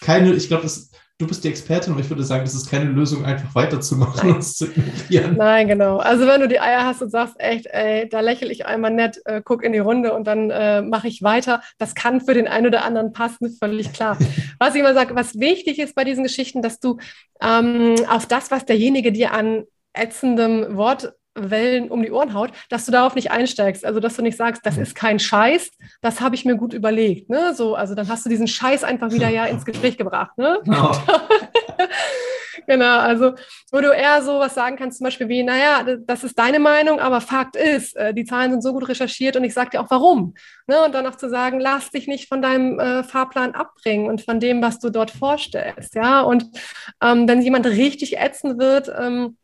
keine, 0.00 0.32
ich 0.34 0.48
glaube, 0.48 0.62
das 0.62 0.90
du 1.18 1.28
bist 1.28 1.44
die 1.44 1.48
Expertin 1.48 1.92
und 1.92 2.00
ich 2.00 2.10
würde 2.10 2.24
sagen, 2.24 2.44
das 2.44 2.54
ist 2.54 2.68
keine 2.68 2.86
Lösung, 2.86 3.24
einfach 3.24 3.54
weiterzumachen 3.54 4.34
und 4.34 4.42
zu 4.42 4.66
ignorieren. 4.66 5.36
Nein, 5.36 5.68
genau. 5.68 5.98
Also 5.98 6.26
wenn 6.26 6.40
du 6.40 6.48
die 6.48 6.58
Eier 6.58 6.84
hast 6.84 7.02
und 7.02 7.10
sagst, 7.10 7.36
echt, 7.38 7.66
ey, 7.66 8.08
da 8.08 8.20
lächle 8.20 8.50
ich 8.50 8.66
einmal 8.66 8.90
nett, 8.90 9.20
äh, 9.24 9.40
guck 9.44 9.62
in 9.62 9.72
die 9.72 9.78
Runde 9.78 10.12
und 10.12 10.26
dann 10.26 10.50
äh, 10.50 10.82
mache 10.82 11.06
ich 11.06 11.22
weiter, 11.22 11.62
das 11.78 11.94
kann 11.94 12.20
für 12.20 12.34
den 12.34 12.48
einen 12.48 12.66
oder 12.66 12.84
anderen 12.84 13.12
passen, 13.12 13.56
völlig 13.56 13.92
klar. 13.92 14.18
was 14.58 14.74
ich 14.74 14.80
immer 14.80 14.94
sage, 14.94 15.14
was 15.14 15.38
wichtig 15.38 15.78
ist 15.78 15.94
bei 15.94 16.02
diesen 16.02 16.24
Geschichten, 16.24 16.62
dass 16.62 16.80
du 16.80 16.98
ähm, 17.40 17.94
auf 18.08 18.26
das, 18.26 18.50
was 18.50 18.64
derjenige 18.64 19.12
dir 19.12 19.32
an 19.32 19.64
ätzendem 19.92 20.76
Wort 20.76 21.12
Wellen 21.34 21.90
um 21.90 22.02
die 22.02 22.10
Ohren 22.10 22.34
haut, 22.34 22.50
dass 22.68 22.86
du 22.86 22.92
darauf 22.92 23.14
nicht 23.14 23.30
einsteigst. 23.30 23.84
Also, 23.84 24.00
dass 24.00 24.16
du 24.16 24.22
nicht 24.22 24.36
sagst, 24.36 24.64
das 24.64 24.78
ist 24.78 24.94
kein 24.94 25.18
Scheiß, 25.18 25.70
das 26.00 26.20
habe 26.20 26.34
ich 26.34 26.44
mir 26.44 26.56
gut 26.56 26.74
überlegt. 26.74 27.28
Ne? 27.28 27.54
So, 27.54 27.74
also 27.74 27.94
dann 27.94 28.08
hast 28.08 28.24
du 28.24 28.30
diesen 28.30 28.46
Scheiß 28.46 28.84
einfach 28.84 29.10
wieder 29.10 29.28
ja 29.28 29.46
ins 29.46 29.64
Gespräch 29.64 29.96
gebracht. 29.98 30.36
Ne? 30.38 30.60
Oh. 30.68 30.92
genau, 32.66 32.98
also 32.98 33.34
wo 33.72 33.80
du 33.80 33.92
eher 33.92 34.22
so 34.22 34.38
was 34.38 34.54
sagen 34.54 34.76
kannst, 34.76 34.98
zum 34.98 35.04
Beispiel 35.04 35.28
wie, 35.28 35.42
naja, 35.42 35.84
das 36.06 36.24
ist 36.24 36.38
deine 36.38 36.58
Meinung, 36.58 37.00
aber 37.00 37.20
Fakt 37.20 37.56
ist, 37.56 37.96
äh, 37.96 38.14
die 38.14 38.24
Zahlen 38.24 38.52
sind 38.52 38.62
so 38.62 38.72
gut 38.72 38.88
recherchiert 38.88 39.36
und 39.36 39.44
ich 39.44 39.54
sage 39.54 39.70
dir 39.70 39.80
auch 39.80 39.90
warum. 39.90 40.34
Ne? 40.66 40.82
Und 40.84 40.94
dann 40.94 41.06
auch 41.06 41.16
zu 41.16 41.28
sagen, 41.28 41.60
lass 41.60 41.90
dich 41.90 42.06
nicht 42.06 42.28
von 42.28 42.42
deinem 42.42 42.78
äh, 42.78 43.02
Fahrplan 43.02 43.54
abbringen 43.54 44.08
und 44.08 44.22
von 44.22 44.40
dem, 44.40 44.62
was 44.62 44.78
du 44.78 44.90
dort 44.90 45.10
vorstellst. 45.10 45.94
Ja, 45.94 46.20
und 46.20 46.46
ähm, 47.02 47.28
wenn 47.28 47.42
jemand 47.42 47.66
richtig 47.66 48.18
ätzen 48.18 48.58
wird, 48.58 48.90
ähm, 48.96 49.36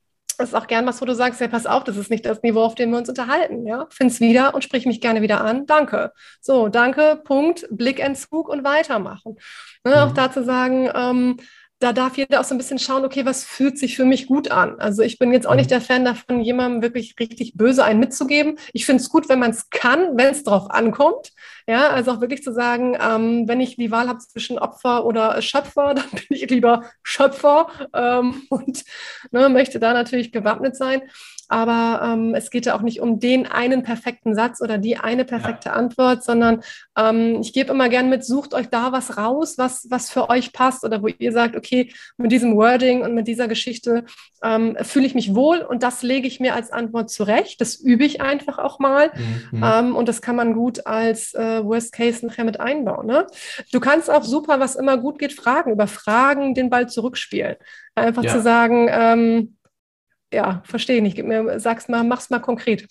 ist 0.48 0.54
auch 0.54 0.66
gern 0.66 0.86
was, 0.86 1.00
wo 1.00 1.04
du 1.04 1.14
sagst, 1.14 1.40
ja, 1.40 1.48
pass 1.48 1.66
auf, 1.66 1.84
das 1.84 1.96
ist 1.96 2.10
nicht 2.10 2.24
das 2.26 2.42
Niveau, 2.42 2.62
auf 2.62 2.74
dem 2.74 2.90
wir 2.90 2.98
uns 2.98 3.08
unterhalten. 3.08 3.66
Ja? 3.66 3.86
Find's 3.90 4.20
wieder 4.20 4.54
und 4.54 4.64
sprich 4.64 4.86
mich 4.86 5.00
gerne 5.00 5.22
wieder 5.22 5.42
an. 5.42 5.66
Danke. 5.66 6.12
So, 6.40 6.68
danke, 6.68 7.20
Punkt, 7.24 7.66
Blickentzug 7.70 8.48
und 8.48 8.64
weitermachen. 8.64 9.36
Ne, 9.84 9.92
mhm. 9.92 9.96
Auch 9.96 10.12
dazu 10.12 10.42
sagen, 10.42 10.90
ähm, 10.94 11.36
da 11.80 11.94
darf 11.94 12.18
jeder 12.18 12.40
auch 12.40 12.44
so 12.44 12.54
ein 12.54 12.58
bisschen 12.58 12.78
schauen, 12.78 13.06
okay, 13.06 13.24
was 13.24 13.42
fühlt 13.42 13.78
sich 13.78 13.96
für 13.96 14.04
mich 14.04 14.26
gut 14.26 14.50
an? 14.50 14.78
Also 14.78 15.02
ich 15.02 15.18
bin 15.18 15.32
jetzt 15.32 15.46
auch 15.46 15.54
nicht 15.54 15.70
mhm. 15.70 15.74
der 15.74 15.80
Fan 15.80 16.04
davon, 16.04 16.40
jemandem 16.40 16.82
wirklich 16.82 17.14
richtig 17.18 17.54
böse 17.54 17.82
einen 17.82 18.00
mitzugeben. 18.00 18.58
Ich 18.74 18.84
finde 18.84 19.02
es 19.02 19.08
gut, 19.08 19.30
wenn 19.30 19.38
man 19.38 19.50
es 19.50 19.70
kann, 19.70 20.16
wenn 20.18 20.28
es 20.28 20.44
drauf 20.44 20.70
ankommt. 20.70 21.32
Ja, 21.66 21.88
also 21.88 22.12
auch 22.12 22.20
wirklich 22.20 22.42
zu 22.42 22.52
sagen, 22.52 22.98
ähm, 23.00 23.48
wenn 23.48 23.60
ich 23.60 23.76
die 23.76 23.90
Wahl 23.90 24.08
habe 24.08 24.18
zwischen 24.18 24.58
Opfer 24.58 25.06
oder 25.06 25.40
Schöpfer, 25.40 25.94
dann 25.94 26.10
bin 26.10 26.26
ich 26.28 26.48
lieber 26.50 26.84
Schöpfer 27.02 27.68
ähm, 27.94 28.42
und 28.50 28.84
ne, 29.30 29.48
möchte 29.48 29.80
da 29.80 29.94
natürlich 29.94 30.32
gewappnet 30.32 30.76
sein. 30.76 31.02
Aber 31.50 32.00
ähm, 32.04 32.34
es 32.36 32.50
geht 32.50 32.66
ja 32.66 32.76
auch 32.76 32.80
nicht 32.80 33.00
um 33.00 33.18
den 33.18 33.46
einen 33.46 33.82
perfekten 33.82 34.36
Satz 34.36 34.60
oder 34.60 34.78
die 34.78 34.98
eine 34.98 35.24
perfekte 35.24 35.70
ja. 35.70 35.74
Antwort, 35.74 36.22
sondern 36.22 36.62
ähm, 36.96 37.38
ich 37.40 37.52
gebe 37.52 37.72
immer 37.72 37.88
gern 37.88 38.08
mit, 38.08 38.24
sucht 38.24 38.54
euch 38.54 38.68
da 38.68 38.92
was 38.92 39.16
raus, 39.16 39.58
was, 39.58 39.88
was 39.90 40.10
für 40.10 40.30
euch 40.30 40.52
passt 40.52 40.84
oder 40.84 41.02
wo 41.02 41.08
ihr 41.08 41.32
sagt, 41.32 41.56
okay, 41.56 41.92
mit 42.16 42.30
diesem 42.30 42.56
Wording 42.56 43.02
und 43.02 43.14
mit 43.14 43.26
dieser 43.26 43.48
Geschichte 43.48 44.04
ähm, 44.44 44.76
fühle 44.82 45.06
ich 45.06 45.16
mich 45.16 45.34
wohl 45.34 45.58
und 45.58 45.82
das 45.82 46.02
lege 46.02 46.28
ich 46.28 46.38
mir 46.38 46.54
als 46.54 46.70
Antwort 46.70 47.10
zurecht. 47.10 47.60
Das 47.60 47.74
übe 47.74 48.04
ich 48.04 48.20
einfach 48.20 48.58
auch 48.58 48.78
mal 48.78 49.10
mhm. 49.50 49.62
Ähm, 49.62 49.96
und 49.96 50.08
das 50.08 50.22
kann 50.22 50.36
man 50.36 50.54
gut 50.54 50.86
als 50.86 51.34
äh, 51.34 51.64
Worst 51.64 51.92
Case 51.92 52.24
nachher 52.24 52.44
mit 52.44 52.60
einbauen. 52.60 53.06
Ne? 53.06 53.26
Du 53.72 53.80
kannst 53.80 54.08
auch 54.08 54.22
super, 54.22 54.60
was 54.60 54.76
immer 54.76 54.98
gut 54.98 55.18
geht, 55.18 55.32
fragen, 55.32 55.72
über 55.72 55.88
Fragen 55.88 56.54
den 56.54 56.70
Ball 56.70 56.88
zurückspielen. 56.88 57.56
Einfach 57.96 58.22
ja. 58.22 58.32
zu 58.32 58.40
sagen, 58.40 58.88
ähm, 58.88 59.56
ja, 60.32 60.62
verstehe 60.64 61.02
nicht. 61.02 61.16
Gib 61.16 61.26
mir, 61.26 61.60
sag's 61.60 61.88
mal, 61.88 62.04
mach's 62.04 62.30
mal 62.30 62.40
konkret. 62.40 62.86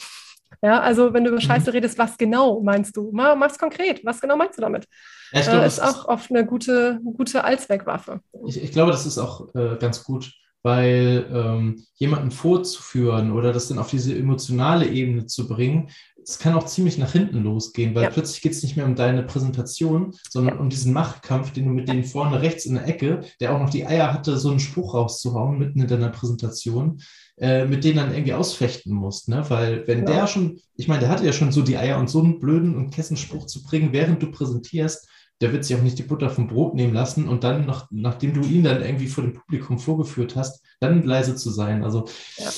Ja, 0.61 0.81
also 0.81 1.13
wenn 1.13 1.23
du 1.23 1.29
über 1.29 1.39
mhm. 1.39 1.45
Scheiße 1.45 1.69
mhm. 1.69 1.75
redest, 1.75 1.97
was 1.97 2.17
genau 2.17 2.61
meinst 2.61 2.97
du? 2.97 3.11
Mal, 3.11 3.35
mach's 3.35 3.57
konkret. 3.57 4.03
Was 4.03 4.19
genau 4.19 4.35
meinst 4.35 4.57
du 4.57 4.61
damit? 4.61 4.87
Ja, 5.31 5.39
ich 5.39 5.47
glaub, 5.47 5.61
äh, 5.61 5.67
ist 5.67 5.81
auch 5.81 6.07
oft 6.07 6.31
eine 6.31 6.45
gute, 6.45 6.99
gute 7.03 7.43
Allzweckwaffe. 7.43 8.21
Ich, 8.47 8.61
ich 8.61 8.71
glaube, 8.71 8.91
das 8.91 9.05
ist 9.05 9.17
auch 9.17 9.53
äh, 9.55 9.77
ganz 9.79 10.03
gut, 10.03 10.33
weil 10.63 11.25
ähm, 11.31 11.85
jemanden 11.93 12.31
vorzuführen 12.31 13.31
oder 13.31 13.53
das 13.53 13.67
dann 13.67 13.79
auf 13.79 13.89
diese 13.89 14.17
emotionale 14.17 14.87
Ebene 14.87 15.27
zu 15.27 15.47
bringen, 15.47 15.89
es 16.29 16.37
kann 16.37 16.53
auch 16.53 16.65
ziemlich 16.65 16.97
nach 16.99 17.11
hinten 17.11 17.43
losgehen, 17.43 17.95
weil 17.95 18.03
ja. 18.03 18.09
plötzlich 18.09 18.41
geht 18.41 18.51
es 18.51 18.61
nicht 18.61 18.77
mehr 18.77 18.85
um 18.85 18.95
deine 18.95 19.23
Präsentation, 19.23 20.13
sondern 20.29 20.55
ja. 20.55 20.61
um 20.61 20.69
diesen 20.69 20.93
Machtkampf, 20.93 21.53
den 21.53 21.65
du 21.65 21.71
mit 21.71 21.87
denen 21.87 22.03
vorne 22.03 22.41
rechts 22.41 22.65
in 22.65 22.75
der 22.75 22.87
Ecke, 22.87 23.21
der 23.39 23.55
auch 23.55 23.59
noch 23.59 23.71
die 23.71 23.87
Eier 23.87 24.13
hatte, 24.13 24.37
so 24.37 24.49
einen 24.49 24.59
Spruch 24.59 24.93
rauszuhauen 24.93 25.57
mitten 25.57 25.81
in 25.81 25.87
deiner 25.87 26.09
Präsentation, 26.09 27.01
äh, 27.39 27.65
mit 27.65 27.83
denen 27.83 27.97
dann 27.97 28.13
irgendwie 28.13 28.33
ausfechten 28.33 28.93
musst. 28.93 29.29
Ne? 29.29 29.43
Weil 29.47 29.87
wenn 29.87 29.99
ja. 29.99 30.05
der 30.05 30.27
schon, 30.27 30.59
ich 30.75 30.87
meine, 30.87 31.01
der 31.01 31.09
hatte 31.09 31.25
ja 31.25 31.33
schon 31.33 31.51
so 31.51 31.61
die 31.61 31.77
Eier 31.77 31.97
und 31.97 32.09
so 32.09 32.21
einen 32.21 32.39
blöden 32.39 32.75
und 32.75 32.91
Kessenspruch 32.91 33.45
zu 33.45 33.63
bringen, 33.63 33.93
während 33.93 34.21
du 34.21 34.31
präsentierst, 34.31 35.07
der 35.41 35.53
wird 35.53 35.63
sich 35.63 35.77
auch 35.77 35.81
nicht 35.81 35.97
die 35.97 36.03
Butter 36.03 36.29
vom 36.29 36.47
Brot 36.47 36.75
nehmen 36.75 36.93
lassen 36.93 37.29
und 37.29 37.43
dann, 37.45 37.65
noch, 37.65 37.87
nachdem 37.91 38.33
du 38.33 38.41
ihn 38.41 38.63
dann 38.63 38.81
irgendwie 38.81 39.07
vor 39.07 39.23
dem 39.23 39.33
Publikum 39.33 39.79
vorgeführt 39.79 40.35
hast, 40.35 40.61
dann 40.81 41.03
leise 41.03 41.35
zu 41.35 41.49
sein. 41.49 41.83
Also 41.83 42.05
ja. 42.37 42.49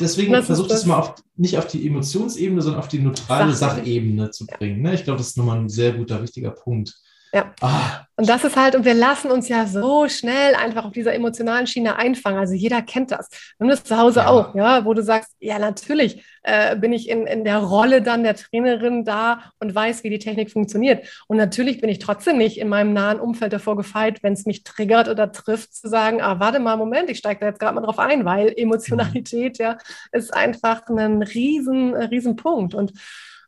deswegen 0.00 0.42
versucht 0.42 0.70
es 0.70 0.86
mal 0.86 0.98
auf, 0.98 1.14
nicht 1.36 1.58
auf 1.58 1.66
die 1.66 1.86
Emotionsebene, 1.86 2.62
sondern 2.62 2.80
auf 2.80 2.88
die 2.88 3.00
neutrale 3.00 3.52
Sachebene 3.52 4.30
zu 4.30 4.46
bringen. 4.46 4.80
Ne? 4.80 4.94
Ich 4.94 5.04
glaube, 5.04 5.18
das 5.18 5.28
ist 5.28 5.36
nochmal 5.36 5.58
ein 5.58 5.68
sehr 5.68 5.92
guter, 5.92 6.22
wichtiger 6.22 6.52
Punkt. 6.52 6.94
Ja. 7.34 7.52
Ah. 7.60 8.06
Und 8.16 8.28
das 8.28 8.44
ist 8.44 8.56
halt, 8.56 8.76
und 8.76 8.84
wir 8.84 8.94
lassen 8.94 9.32
uns 9.32 9.48
ja 9.48 9.66
so 9.66 10.08
schnell 10.08 10.54
einfach 10.54 10.84
auf 10.84 10.92
dieser 10.92 11.14
emotionalen 11.14 11.66
Schiene 11.66 11.96
einfangen. 11.96 12.38
Also 12.38 12.54
jeder 12.54 12.80
kennt 12.80 13.10
das. 13.10 13.28
Haben 13.58 13.68
das 13.68 13.82
zu 13.82 13.98
Hause 13.98 14.20
ja. 14.20 14.28
auch, 14.28 14.54
ja, 14.54 14.84
wo 14.84 14.94
du 14.94 15.02
sagst, 15.02 15.34
ja, 15.40 15.58
natürlich 15.58 16.24
äh, 16.44 16.76
bin 16.76 16.92
ich 16.92 17.08
in, 17.08 17.26
in 17.26 17.42
der 17.42 17.58
Rolle 17.58 18.02
dann 18.02 18.22
der 18.22 18.36
Trainerin 18.36 19.04
da 19.04 19.42
und 19.58 19.74
weiß, 19.74 20.04
wie 20.04 20.10
die 20.10 20.20
Technik 20.20 20.52
funktioniert. 20.52 21.08
Und 21.26 21.36
natürlich 21.36 21.80
bin 21.80 21.90
ich 21.90 21.98
trotzdem 21.98 22.38
nicht 22.38 22.58
in 22.58 22.68
meinem 22.68 22.92
nahen 22.92 23.18
Umfeld 23.18 23.52
davor 23.52 23.76
gefeit, 23.76 24.22
wenn 24.22 24.34
es 24.34 24.46
mich 24.46 24.62
triggert 24.62 25.08
oder 25.08 25.32
trifft, 25.32 25.74
zu 25.74 25.88
sagen, 25.88 26.22
ah, 26.22 26.38
warte 26.38 26.60
mal, 26.60 26.76
Moment, 26.76 27.10
ich 27.10 27.18
steige 27.18 27.40
da 27.40 27.46
jetzt 27.46 27.58
gerade 27.58 27.74
mal 27.74 27.80
drauf 27.80 27.98
ein, 27.98 28.24
weil 28.24 28.54
Emotionalität 28.56 29.58
ja 29.58 29.76
ist 30.12 30.32
einfach 30.32 30.86
ein 30.86 31.20
riesen, 31.20 31.94
riesen 31.94 32.36
Punkt. 32.36 32.74
Und 32.74 32.92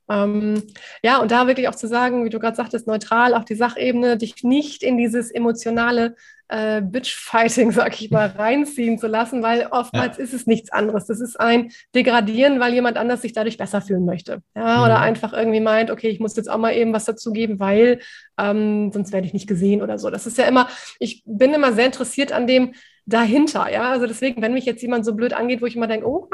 ähm, 0.09 0.63
ja, 1.03 1.19
und 1.19 1.31
da 1.31 1.47
wirklich 1.47 1.69
auch 1.69 1.75
zu 1.75 1.89
sagen, 1.89 2.25
wie 2.25 2.31
du 2.31 2.39
gerade 2.39 2.57
sagtest, 2.57 2.87
neutral 2.87 3.35
auf 3.35 3.45
die 3.45 3.55
Sachebene, 3.55 4.17
dich 4.17 4.45
nicht 4.45 4.83
in 4.83 4.97
dieses 4.97 5.31
emotionale 5.31 6.15
äh, 6.49 6.81
Bitch-Fighting, 6.81 7.73
sag 7.73 8.01
ich 8.01 8.11
mal, 8.11 8.29
reinziehen 8.29 8.99
zu 8.99 9.07
lassen, 9.07 9.43
weil 9.43 9.67
oftmals 9.71 10.19
ja. 10.19 10.25
ist 10.25 10.33
es 10.33 10.47
nichts 10.47 10.71
anderes. 10.71 11.07
Das 11.07 11.21
ist 11.21 11.39
ein 11.41 11.71
Degradieren, 11.95 12.61
weil 12.61 12.73
jemand 12.73 12.97
anders 12.97 13.23
sich 13.23 13.33
dadurch 13.33 13.57
besser 13.57 13.81
fühlen 13.81 14.05
möchte. 14.05 14.43
Ja, 14.55 14.79
mhm. 14.79 14.85
oder 14.85 15.01
einfach 15.01 15.33
irgendwie 15.33 15.61
meint, 15.61 15.91
okay, 15.91 16.09
ich 16.09 16.21
muss 16.21 16.37
jetzt 16.37 16.51
auch 16.51 16.59
mal 16.59 16.75
eben 16.75 16.93
was 16.93 17.05
dazu 17.05 17.33
geben, 17.33 17.59
weil 17.59 18.01
ähm, 18.39 18.93
sonst 18.93 19.13
werde 19.13 19.27
ich 19.27 19.33
nicht 19.33 19.49
gesehen 19.49 19.83
oder 19.83 19.99
so. 19.99 20.11
Das 20.11 20.27
ist 20.27 20.39
ja 20.39 20.45
immer, 20.45 20.69
ich 21.01 21.23
bin 21.27 21.53
immer 21.53 21.73
sehr 21.73 21.87
interessiert 21.87 22.33
an 22.33 22.47
dem, 22.47 22.75
dahinter. 23.07 23.71
Ja, 23.73 23.91
also 23.91 24.07
deswegen, 24.07 24.43
wenn 24.43 24.53
mich 24.53 24.65
jetzt 24.65 24.83
jemand 24.83 25.05
so 25.05 25.15
blöd 25.15 25.33
angeht, 25.33 25.63
wo 25.63 25.67
ich 25.67 25.77
immer 25.77 25.87
denke, 25.87 26.09
oh, 26.09 26.29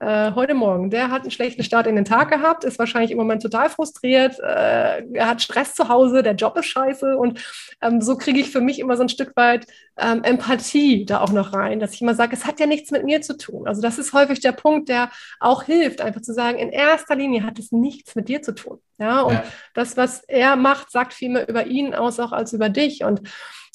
äh, 0.00 0.32
heute 0.34 0.52
Morgen, 0.52 0.90
der 0.90 1.10
hat 1.10 1.22
einen 1.22 1.30
schlechten 1.30 1.64
Start 1.64 1.86
in 1.86 1.96
den 1.96 2.04
Tag 2.04 2.30
gehabt, 2.30 2.64
ist 2.64 2.78
wahrscheinlich 2.78 3.10
im 3.10 3.16
Moment 3.16 3.40
total 3.40 3.70
frustriert, 3.70 4.38
äh, 4.38 5.02
er 5.14 5.26
hat 5.26 5.40
Stress 5.40 5.74
zu 5.74 5.88
Hause, 5.88 6.22
der 6.22 6.34
Job 6.34 6.58
ist 6.58 6.66
scheiße 6.66 7.16
und 7.16 7.42
ähm, 7.80 8.02
so 8.02 8.18
kriege 8.18 8.38
ich 8.38 8.50
für 8.50 8.60
mich 8.60 8.78
immer 8.78 8.98
so 8.98 9.02
ein 9.02 9.08
Stück 9.08 9.34
weit 9.34 9.66
ähm, 9.96 10.22
Empathie 10.22 11.06
da 11.06 11.22
auch 11.22 11.32
noch 11.32 11.54
rein, 11.54 11.80
dass 11.80 11.94
ich 11.94 12.02
immer 12.02 12.14
sage, 12.14 12.36
es 12.36 12.44
hat 12.44 12.60
ja 12.60 12.66
nichts 12.66 12.90
mit 12.90 13.04
mir 13.04 13.22
zu 13.22 13.36
tun. 13.38 13.66
Also 13.66 13.80
das 13.80 13.98
ist 13.98 14.12
häufig 14.12 14.40
der 14.40 14.52
Punkt, 14.52 14.90
der 14.90 15.10
auch 15.40 15.62
hilft, 15.62 16.02
einfach 16.02 16.20
zu 16.20 16.34
sagen, 16.34 16.58
in 16.58 16.68
erster 16.68 17.16
Linie 17.16 17.44
hat 17.44 17.58
es 17.58 17.72
nichts 17.72 18.14
mit 18.14 18.28
dir 18.28 18.42
zu 18.42 18.54
tun. 18.54 18.78
Ja, 18.98 19.22
und 19.22 19.32
ja. 19.32 19.44
das, 19.72 19.96
was 19.96 20.22
er 20.24 20.56
macht, 20.56 20.90
sagt 20.90 21.14
viel 21.14 21.30
mehr 21.30 21.48
über 21.48 21.66
ihn 21.66 21.94
aus, 21.94 22.20
auch 22.20 22.32
als 22.32 22.52
über 22.52 22.68
dich. 22.68 23.04
Und 23.04 23.22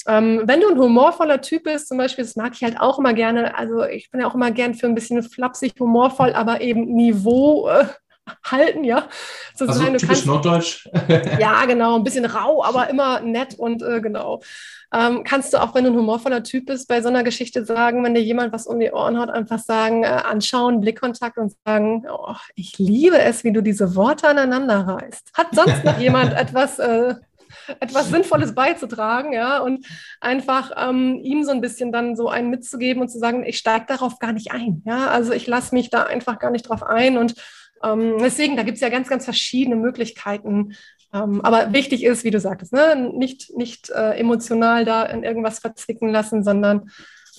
ähm, 0.06 0.42
wenn 0.44 0.60
du 0.60 0.68
ein 0.68 0.78
humorvoller 0.78 1.40
Typ 1.40 1.64
bist, 1.64 1.88
zum 1.88 1.98
Beispiel, 1.98 2.24
das 2.24 2.36
mag 2.36 2.52
ich 2.54 2.62
halt 2.62 2.80
auch 2.80 2.98
immer 2.98 3.14
gerne, 3.14 3.56
also 3.56 3.84
ich 3.84 4.10
bin 4.10 4.20
ja 4.20 4.28
auch 4.28 4.34
immer 4.34 4.50
gern 4.50 4.74
für 4.74 4.86
ein 4.86 4.94
bisschen 4.94 5.22
flapsig, 5.22 5.74
humorvoll, 5.78 6.32
aber 6.32 6.60
eben 6.60 6.94
Niveau 6.94 7.68
äh, 7.68 7.86
halten, 8.44 8.84
ja. 8.84 9.08
So 9.54 9.66
also 9.66 9.78
sein, 9.78 9.92
typisch 9.92 10.08
kannst, 10.08 10.26
Norddeutsch. 10.26 10.88
ja, 11.40 11.64
genau, 11.66 11.96
ein 11.96 12.04
bisschen 12.04 12.24
rau, 12.24 12.64
aber 12.64 12.88
immer 12.88 13.20
nett 13.20 13.58
und 13.58 13.82
äh, 13.82 14.00
genau. 14.00 14.40
Ähm, 14.94 15.24
kannst 15.24 15.52
du 15.52 15.60
auch, 15.60 15.74
wenn 15.74 15.84
du 15.84 15.90
ein 15.90 15.96
humorvoller 15.96 16.44
Typ 16.44 16.66
bist, 16.66 16.86
bei 16.86 17.02
so 17.02 17.08
einer 17.08 17.24
Geschichte 17.24 17.64
sagen, 17.64 18.04
wenn 18.04 18.14
dir 18.14 18.22
jemand 18.22 18.52
was 18.52 18.66
um 18.66 18.78
die 18.78 18.92
Ohren 18.92 19.18
hat, 19.18 19.30
einfach 19.30 19.58
sagen, 19.58 20.04
äh, 20.04 20.06
anschauen, 20.06 20.80
Blickkontakt 20.80 21.38
und 21.38 21.52
sagen, 21.64 22.06
oh, 22.08 22.34
ich 22.54 22.78
liebe 22.78 23.18
es, 23.18 23.42
wie 23.42 23.52
du 23.52 23.62
diese 23.62 23.96
Worte 23.96 24.28
aneinander 24.28 24.86
reißt. 24.86 25.32
Hat 25.34 25.48
sonst 25.52 25.84
noch 25.84 25.98
jemand 25.98 26.32
etwas 26.36 26.78
äh, 26.78 27.16
etwas 27.80 28.08
Sinnvolles 28.10 28.54
beizutragen, 28.54 29.32
ja, 29.32 29.58
und 29.58 29.86
einfach 30.20 30.72
ähm, 30.76 31.20
ihm 31.22 31.44
so 31.44 31.50
ein 31.50 31.60
bisschen 31.60 31.92
dann 31.92 32.16
so 32.16 32.28
einen 32.28 32.50
mitzugeben 32.50 33.02
und 33.02 33.08
zu 33.08 33.18
sagen, 33.18 33.44
ich 33.44 33.58
steige 33.58 33.86
darauf 33.86 34.18
gar 34.18 34.32
nicht 34.32 34.52
ein, 34.52 34.82
ja, 34.84 35.08
also 35.08 35.32
ich 35.32 35.46
lasse 35.46 35.74
mich 35.74 35.90
da 35.90 36.04
einfach 36.04 36.38
gar 36.38 36.50
nicht 36.50 36.68
drauf 36.68 36.82
ein 36.82 37.18
und 37.18 37.34
ähm, 37.82 38.16
deswegen, 38.20 38.56
da 38.56 38.62
gibt 38.62 38.76
es 38.76 38.82
ja 38.82 38.88
ganz, 38.88 39.08
ganz 39.08 39.24
verschiedene 39.24 39.76
Möglichkeiten, 39.76 40.74
ähm, 41.12 41.40
aber 41.42 41.72
wichtig 41.72 42.04
ist, 42.04 42.24
wie 42.24 42.30
du 42.30 42.40
sagtest, 42.40 42.72
ne, 42.72 43.10
nicht, 43.14 43.56
nicht 43.56 43.90
äh, 43.90 44.18
emotional 44.18 44.84
da 44.84 45.04
in 45.04 45.22
irgendwas 45.22 45.58
verzwicken 45.58 46.08
lassen, 46.08 46.42
sondern 46.42 46.90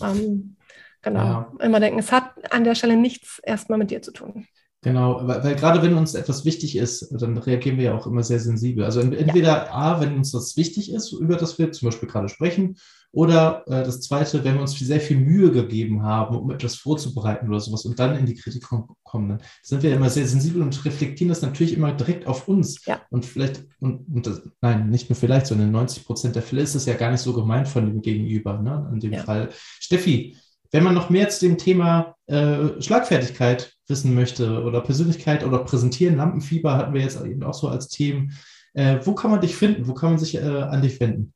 ähm, 0.02 0.56
genau, 1.02 1.26
ja. 1.26 1.52
immer 1.60 1.80
denken, 1.80 2.00
es 2.00 2.12
hat 2.12 2.52
an 2.52 2.64
der 2.64 2.76
Stelle 2.76 2.96
nichts 2.96 3.40
erstmal 3.44 3.78
mit 3.78 3.92
dir 3.92 4.02
zu 4.02 4.12
tun. 4.12 4.48
Genau, 4.88 5.20
weil, 5.28 5.44
weil, 5.44 5.56
gerade 5.56 5.82
wenn 5.82 5.96
uns 5.96 6.14
etwas 6.14 6.46
wichtig 6.46 6.78
ist, 6.78 7.10
dann 7.12 7.38
reagieren 7.38 7.76
wir 7.76 7.84
ja 7.84 7.94
auch 7.94 8.08
immer 8.08 8.24
sehr 8.24 8.40
sensibel. 8.40 8.86
Also 8.86 9.02
entweder 9.02 9.66
ja. 9.66 9.74
A, 9.74 10.00
wenn 10.00 10.16
uns 10.16 10.32
das 10.32 10.56
wichtig 10.56 10.94
ist, 10.94 11.12
über 11.12 11.36
das 11.36 11.60
wir 11.60 11.74
zum 11.74 11.90
Beispiel 11.90 12.08
gerade 12.08 12.30
sprechen, 12.30 12.78
oder 13.12 13.64
äh, 13.68 13.84
das 13.84 14.00
Zweite, 14.00 14.46
wenn 14.46 14.54
wir 14.54 14.62
uns 14.62 14.80
sehr 14.80 15.02
viel 15.02 15.18
Mühe 15.18 15.52
gegeben 15.52 16.04
haben, 16.04 16.38
um 16.38 16.52
etwas 16.52 16.76
vorzubereiten 16.76 17.50
oder 17.50 17.60
sowas 17.60 17.84
und 17.84 18.00
dann 18.00 18.16
in 18.16 18.26
die 18.26 18.36
Kritik 18.36 18.64
kommen, 19.04 19.28
dann 19.28 19.42
sind 19.62 19.84
wir 19.84 19.94
immer 19.94 20.10
sehr 20.10 20.26
sensibel 20.26 20.62
und 20.62 20.86
reflektieren 20.86 21.28
das 21.28 21.42
natürlich 21.42 21.74
immer 21.74 21.92
direkt 21.92 22.26
auf 22.26 22.48
uns. 22.48 22.86
Ja. 22.86 23.02
Und 23.10 23.26
vielleicht, 23.26 23.66
und, 23.82 24.08
und 24.08 24.26
das, 24.26 24.42
nein, 24.62 24.90
nicht 24.90 25.10
nur 25.10 25.18
vielleicht, 25.18 25.48
sondern 25.48 25.68
in 25.68 25.74
90 25.74 26.06
Prozent 26.06 26.36
der 26.36 26.44
Fälle 26.44 26.62
ist 26.62 26.76
es 26.76 26.86
ja 26.86 26.94
gar 26.94 27.12
nicht 27.12 27.20
so 27.20 27.34
gemeint 27.34 27.68
von 27.68 27.86
dem 27.86 28.02
Gegenüber, 28.02 28.62
ne? 28.62 28.90
in 28.94 29.02
dem 29.02 29.12
ja. 29.12 29.24
Fall. 29.24 29.50
Steffi, 29.52 30.38
wenn 30.72 30.86
man 30.86 30.96
noch 30.96 31.10
mehr 31.10 31.28
zu 31.28 31.46
dem 31.46 31.58
Thema 31.58 32.16
äh, 32.28 32.82
Schlagfertigkeit 32.82 33.77
wissen 33.88 34.16
möchte 34.16 34.64
oder 34.64 34.82
Persönlichkeit 34.82 35.46
oder 35.46 35.60
Präsentieren, 35.60 36.18
Lampenfieber 36.18 36.76
hatten 36.76 36.94
wir 36.94 37.02
jetzt 37.02 37.24
eben 37.24 37.44
auch 37.44 37.54
so 37.54 37.68
als 37.68 37.88
Themen, 37.88 38.36
äh, 38.74 38.98
wo 39.04 39.14
kann 39.14 39.32
man 39.32 39.42
dich 39.42 39.56
finden? 39.56 39.88
Wo 39.88 39.94
kann 39.94 40.10
man 40.12 40.20
sich 40.20 40.36
äh, 40.36 40.42
an 40.42 40.82
dich 40.82 41.00
wenden? 41.00 41.34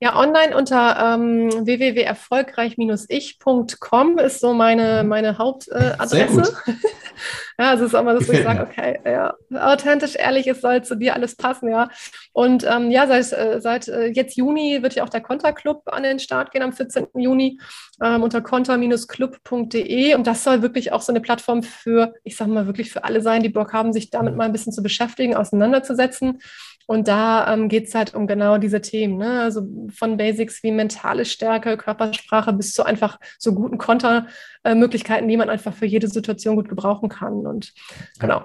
Ja, 0.00 0.16
online 0.16 0.56
unter 0.56 1.14
ähm, 1.14 1.66
www.erfolgreich-ich.com 1.66 4.18
ist 4.18 4.40
so 4.40 4.52
meine, 4.52 5.04
meine 5.04 5.38
Hauptadresse. 5.38 6.52
Äh, 6.66 6.72
ja, 7.58 7.70
also 7.70 7.84
ist 7.84 7.94
auch 7.94 8.02
mal 8.02 8.14
das, 8.14 8.28
wo 8.28 8.32
ich 8.32 8.42
sage, 8.42 8.62
okay, 8.70 8.98
ja, 9.04 9.34
authentisch, 9.54 10.16
ehrlich, 10.16 10.46
es 10.46 10.60
soll 10.60 10.82
zu 10.82 10.96
dir 10.96 11.14
alles 11.14 11.36
passen, 11.36 11.68
ja. 11.68 11.88
Und 12.32 12.64
ähm, 12.64 12.90
ja, 12.90 13.06
seit, 13.06 13.32
äh, 13.32 13.60
seit 13.60 13.88
äh, 13.88 14.06
jetzt 14.06 14.36
Juni 14.36 14.82
wird 14.82 14.94
ja 14.94 15.04
auch 15.04 15.08
der 15.08 15.20
Konterclub 15.20 15.82
an 15.86 16.02
den 16.02 16.18
Start 16.18 16.50
gehen, 16.52 16.62
am 16.62 16.72
14. 16.72 17.06
Juni 17.14 17.58
ähm, 18.02 18.22
unter 18.22 18.40
konter-club.de 18.40 20.14
und 20.14 20.26
das 20.26 20.44
soll 20.44 20.62
wirklich 20.62 20.92
auch 20.92 21.02
so 21.02 21.12
eine 21.12 21.20
Plattform 21.20 21.62
für, 21.62 22.14
ich 22.24 22.36
sag 22.36 22.48
mal, 22.48 22.66
wirklich 22.66 22.90
für 22.90 23.04
alle 23.04 23.20
sein, 23.20 23.42
die 23.42 23.48
Bock 23.48 23.72
haben, 23.72 23.92
sich 23.92 24.10
damit 24.10 24.36
mal 24.36 24.44
ein 24.44 24.52
bisschen 24.52 24.72
zu 24.72 24.82
beschäftigen, 24.82 25.34
auseinanderzusetzen 25.34 26.40
Und 26.86 27.08
da 27.08 27.52
ähm, 27.52 27.68
geht 27.68 27.88
es 27.88 27.94
halt 27.94 28.14
um 28.14 28.26
genau 28.26 28.58
diese 28.58 28.80
Themen. 28.80 29.16
Ne? 29.16 29.40
Also 29.40 29.66
von 29.94 30.16
Basics 30.16 30.62
wie 30.62 30.70
mentale 30.70 31.24
Stärke, 31.24 31.76
Körpersprache 31.76 32.52
bis 32.52 32.72
zu 32.72 32.84
einfach 32.84 33.18
so 33.38 33.54
guten 33.54 33.78
Kontermöglichkeiten, 33.78 35.28
die 35.28 35.36
man 35.36 35.50
einfach 35.50 35.72
für 35.72 35.86
jede 35.86 36.08
Situation 36.08 36.56
gut 36.56 36.68
gebrauchen 36.68 37.08
kann. 37.08 37.46
Und 37.46 37.72
genau. 38.18 38.44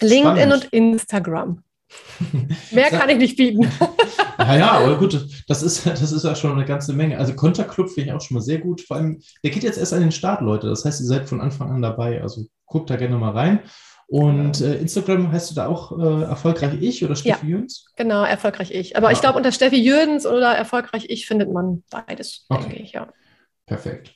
LinkedIn 0.00 0.50
Spannend. 0.50 0.54
und 0.54 0.72
Instagram. 0.72 1.62
Mehr 2.70 2.90
kann 2.90 3.08
ich 3.08 3.18
nicht 3.18 3.36
bieten. 3.36 3.68
Naja, 4.36 4.72
aber 4.72 4.98
gut, 4.98 5.28
das 5.46 5.62
ist, 5.62 5.86
das 5.86 6.10
ist 6.10 6.24
ja 6.24 6.34
schon 6.34 6.52
eine 6.52 6.64
ganze 6.64 6.92
Menge. 6.92 7.18
Also 7.18 7.34
Konterclub 7.34 7.88
finde 7.88 8.10
ich 8.10 8.12
auch 8.12 8.20
schon 8.20 8.34
mal 8.34 8.40
sehr 8.40 8.58
gut. 8.58 8.80
Vor 8.80 8.96
allem, 8.96 9.22
der 9.44 9.52
geht 9.52 9.62
jetzt 9.62 9.78
erst 9.78 9.92
an 9.92 10.00
den 10.00 10.10
Start, 10.10 10.40
Leute. 10.40 10.68
Das 10.68 10.84
heißt, 10.84 11.00
ihr 11.00 11.06
seid 11.06 11.28
von 11.28 11.40
Anfang 11.40 11.70
an 11.70 11.80
dabei. 11.80 12.20
Also 12.20 12.44
guckt 12.66 12.90
da 12.90 12.96
gerne 12.96 13.16
mal 13.16 13.30
rein. 13.30 13.60
Und 14.06 14.60
äh, 14.60 14.76
Instagram 14.76 15.32
heißt 15.32 15.50
du 15.50 15.54
da 15.54 15.66
auch 15.66 15.98
äh, 15.98 16.22
erfolgreich 16.24 16.74
ich 16.80 17.04
oder 17.04 17.16
Steffi 17.16 17.46
ja, 17.46 17.48
Jürgens? 17.48 17.86
Genau, 17.96 18.24
erfolgreich 18.24 18.70
ich. 18.70 18.96
Aber 18.96 19.08
ah. 19.08 19.12
ich 19.12 19.20
glaube, 19.20 19.36
unter 19.36 19.52
Steffi 19.52 19.76
Jürgens 19.76 20.26
oder 20.26 20.54
erfolgreich 20.54 21.06
ich 21.08 21.26
findet 21.26 21.52
man 21.52 21.82
beides, 21.90 22.46
okay. 22.48 22.62
denke 22.62 22.82
ich, 22.82 22.92
ja. 22.92 23.08
Perfekt. 23.66 24.14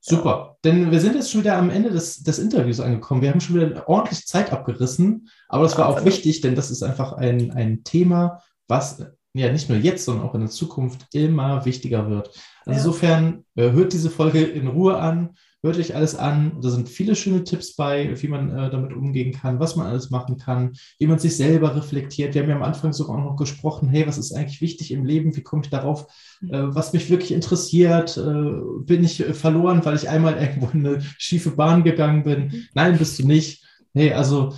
Super. 0.00 0.56
Denn 0.64 0.90
wir 0.90 1.00
sind 1.00 1.14
jetzt 1.14 1.30
schon 1.30 1.42
wieder 1.42 1.56
am 1.56 1.68
Ende 1.70 1.90
des, 1.90 2.22
des 2.22 2.38
Interviews 2.38 2.80
angekommen. 2.80 3.20
Wir 3.20 3.30
haben 3.30 3.40
schon 3.40 3.56
wieder 3.56 3.88
ordentlich 3.88 4.26
Zeit 4.26 4.52
abgerissen, 4.52 5.28
aber 5.48 5.64
das 5.64 5.76
war 5.76 5.88
auch 5.88 6.04
wichtig, 6.04 6.40
denn 6.40 6.54
das 6.54 6.70
ist 6.70 6.82
einfach 6.82 7.12
ein, 7.12 7.50
ein 7.50 7.84
Thema, 7.84 8.42
was 8.66 9.04
ja 9.34 9.52
nicht 9.52 9.68
nur 9.68 9.78
jetzt, 9.78 10.04
sondern 10.06 10.26
auch 10.26 10.34
in 10.34 10.40
der 10.40 10.50
Zukunft 10.50 11.06
immer 11.12 11.64
wichtiger 11.66 12.08
wird. 12.08 12.28
Also 12.64 12.70
ja. 12.70 12.76
insofern 12.76 13.44
äh, 13.56 13.70
hört 13.72 13.92
diese 13.92 14.10
Folge 14.10 14.42
in 14.42 14.68
Ruhe 14.68 14.96
an, 14.98 15.36
hört 15.62 15.78
euch 15.78 15.94
alles 15.94 16.14
an. 16.14 16.58
Da 16.60 16.70
sind 16.70 16.88
viele 16.88 17.14
schöne 17.14 17.44
Tipps 17.44 17.76
bei, 17.76 18.20
wie 18.20 18.28
man 18.28 18.50
äh, 18.50 18.70
damit 18.70 18.92
umgehen 18.92 19.32
kann, 19.32 19.60
was 19.60 19.76
man 19.76 19.86
alles 19.86 20.10
machen 20.10 20.36
kann, 20.38 20.72
wie 20.98 21.06
man 21.06 21.18
sich 21.18 21.36
selber 21.36 21.76
reflektiert. 21.76 22.34
Wir 22.34 22.42
haben 22.42 22.48
ja 22.48 22.56
am 22.56 22.62
Anfang 22.62 22.92
sogar 22.92 23.18
auch 23.18 23.24
noch 23.24 23.36
gesprochen, 23.36 23.88
hey, 23.88 24.06
was 24.06 24.18
ist 24.18 24.32
eigentlich 24.32 24.60
wichtig 24.60 24.90
im 24.90 25.04
Leben? 25.04 25.36
Wie 25.36 25.42
komme 25.42 25.62
ich 25.62 25.70
darauf, 25.70 26.06
äh, 26.42 26.48
was 26.50 26.92
mich 26.92 27.10
wirklich 27.10 27.32
interessiert? 27.32 28.16
Äh, 28.16 28.52
bin 28.84 29.04
ich 29.04 29.22
verloren, 29.24 29.84
weil 29.84 29.96
ich 29.96 30.08
einmal 30.08 30.36
irgendwo 30.36 30.68
in 30.72 30.86
eine 30.86 31.02
schiefe 31.18 31.50
Bahn 31.50 31.84
gegangen 31.84 32.22
bin? 32.22 32.44
Mhm. 32.44 32.64
Nein, 32.74 32.98
bist 32.98 33.18
du 33.18 33.26
nicht. 33.26 33.64
Hey, 33.92 34.12
also 34.12 34.54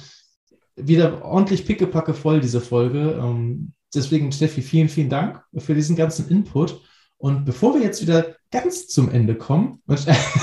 wieder 0.77 1.25
ordentlich 1.25 1.67
pickepacke 1.67 2.15
voll, 2.15 2.41
diese 2.41 2.61
Folge. 2.61 3.19
Ähm, 3.21 3.73
deswegen, 3.95 4.31
Steffi, 4.33 4.63
vielen, 4.63 4.89
vielen 4.89 5.11
Dank 5.11 5.43
für 5.59 5.75
diesen 5.75 5.97
ganzen 5.97 6.29
Input. 6.29 6.81
Und 7.19 7.45
bevor 7.45 7.75
wir 7.75 7.83
jetzt 7.83 8.03
wieder 8.03 8.37
ganz 8.53 8.87
zum 8.87 9.11
Ende 9.11 9.35
kommen, 9.35 9.83
und 9.87 9.99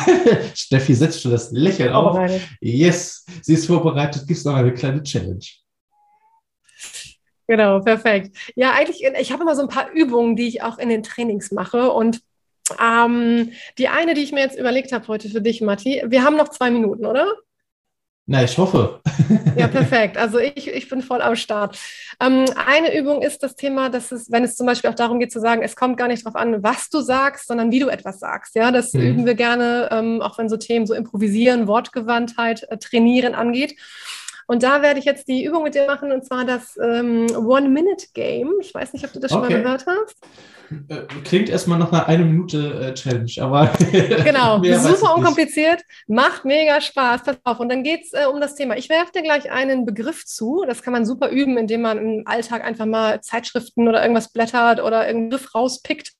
Steffi 0.55 0.93
setzt 0.93 1.21
schon 1.21 1.31
das 1.31 1.51
Lächeln 1.51 1.93
auf. 1.93 2.19
Yes, 2.59 3.25
sie 3.41 3.53
ist 3.53 3.67
vorbereitet, 3.67 4.27
gibt 4.27 4.39
es 4.39 4.45
noch 4.45 4.55
eine 4.55 4.73
kleine 4.73 5.03
Challenge. 5.03 5.45
Genau, 7.47 7.79
perfekt. 7.79 8.35
Ja, 8.55 8.73
eigentlich, 8.73 9.03
ich 9.03 9.31
habe 9.31 9.41
immer 9.41 9.55
so 9.55 9.63
ein 9.63 9.69
paar 9.69 9.91
Übungen, 9.91 10.35
die 10.35 10.47
ich 10.47 10.61
auch 10.61 10.77
in 10.77 10.89
den 10.89 11.01
Trainings 11.01 11.51
mache. 11.51 11.91
Und 11.91 12.21
ähm, 12.79 13.51
die 13.79 13.87
eine, 13.87 14.13
die 14.13 14.21
ich 14.21 14.31
mir 14.31 14.41
jetzt 14.41 14.59
überlegt 14.59 14.91
habe 14.91 15.07
heute 15.07 15.29
für 15.29 15.41
dich, 15.41 15.61
Matti, 15.61 16.03
wir 16.05 16.23
haben 16.23 16.37
noch 16.37 16.49
zwei 16.49 16.69
Minuten, 16.69 17.07
oder? 17.07 17.25
Na, 18.31 18.43
ich 18.43 18.55
hoffe. 18.59 19.01
Ja, 19.55 19.67
perfekt. 19.79 20.15
Also 20.15 20.37
ich, 20.37 20.67
ich 20.67 20.87
bin 20.87 21.01
voll 21.01 21.19
am 21.19 21.35
Start. 21.35 21.79
Ähm, 22.21 22.45
eine 22.63 22.95
Übung 22.95 23.23
ist 23.23 23.41
das 23.41 23.55
Thema, 23.55 23.89
dass 23.89 24.11
es, 24.11 24.29
wenn 24.29 24.43
es 24.43 24.55
zum 24.55 24.67
Beispiel 24.67 24.91
auch 24.91 24.95
darum 24.95 25.19
geht 25.19 25.31
zu 25.31 25.39
sagen, 25.39 25.63
es 25.63 25.75
kommt 25.75 25.97
gar 25.97 26.07
nicht 26.07 26.23
darauf 26.23 26.35
an, 26.35 26.61
was 26.61 26.91
du 26.91 27.01
sagst, 27.01 27.47
sondern 27.47 27.71
wie 27.71 27.79
du 27.79 27.87
etwas 27.87 28.19
sagst. 28.19 28.53
Ja, 28.53 28.71
das 28.71 28.93
mhm. 28.93 29.01
üben 29.01 29.25
wir 29.25 29.33
gerne, 29.33 29.89
ähm, 29.91 30.21
auch 30.21 30.37
wenn 30.37 30.47
so 30.47 30.57
Themen 30.57 30.85
so 30.85 30.93
improvisieren, 30.93 31.65
Wortgewandtheit, 31.65 32.67
äh, 32.69 32.77
trainieren 32.77 33.33
angeht. 33.33 33.75
Und 34.49 34.63
da 34.63 34.81
werde 34.81 34.97
ich 34.97 35.05
jetzt 35.05 35.27
die 35.27 35.45
Übung 35.45 35.62
mit 35.62 35.75
dir 35.75 35.85
machen, 35.85 36.12
und 36.12 36.25
zwar 36.25 36.43
das 36.43 36.75
ähm, 36.81 37.27
One-Minute-Game. 37.35 38.51
Ich 38.62 38.73
weiß 38.73 38.93
nicht, 38.93 39.05
ob 39.05 39.13
du 39.13 39.19
das 39.19 39.29
schon 39.29 39.43
okay. 39.43 39.53
mal 39.53 39.62
gehört 39.62 39.85
hast. 39.85 40.15
Äh, 40.88 41.05
klingt 41.23 41.49
erstmal 41.49 41.77
nach 41.77 41.91
einer 41.91 42.07
eine 42.07 42.25
Minute 42.25 42.57
äh, 42.81 42.93
Challenge, 42.95 43.31
aber. 43.41 43.67
genau, 44.23 44.59
super 44.63 45.15
unkompliziert, 45.15 45.83
macht 46.07 46.45
mega 46.45 46.81
Spaß. 46.81 47.21
Pass 47.25 47.38
auf, 47.43 47.59
und 47.59 47.69
dann 47.69 47.83
geht 47.83 48.05
es 48.05 48.13
äh, 48.13 48.25
um 48.25 48.41
das 48.41 48.55
Thema. 48.55 48.75
Ich 48.75 48.89
werfe 48.89 49.12
dir 49.12 49.21
gleich 49.21 49.51
einen 49.51 49.85
Begriff 49.85 50.25
zu. 50.25 50.63
Das 50.65 50.81
kann 50.81 50.93
man 50.93 51.05
super 51.05 51.29
üben, 51.29 51.55
indem 51.55 51.83
man 51.83 51.99
im 51.99 52.23
Alltag 52.25 52.63
einfach 52.63 52.88
mal 52.88 53.21
Zeitschriften 53.21 53.88
oder 53.88 54.01
irgendwas 54.01 54.33
blättert 54.33 54.79
oder 54.79 55.05
irgendeinen 55.05 55.29
Begriff 55.29 55.53
rauspickt 55.53 56.13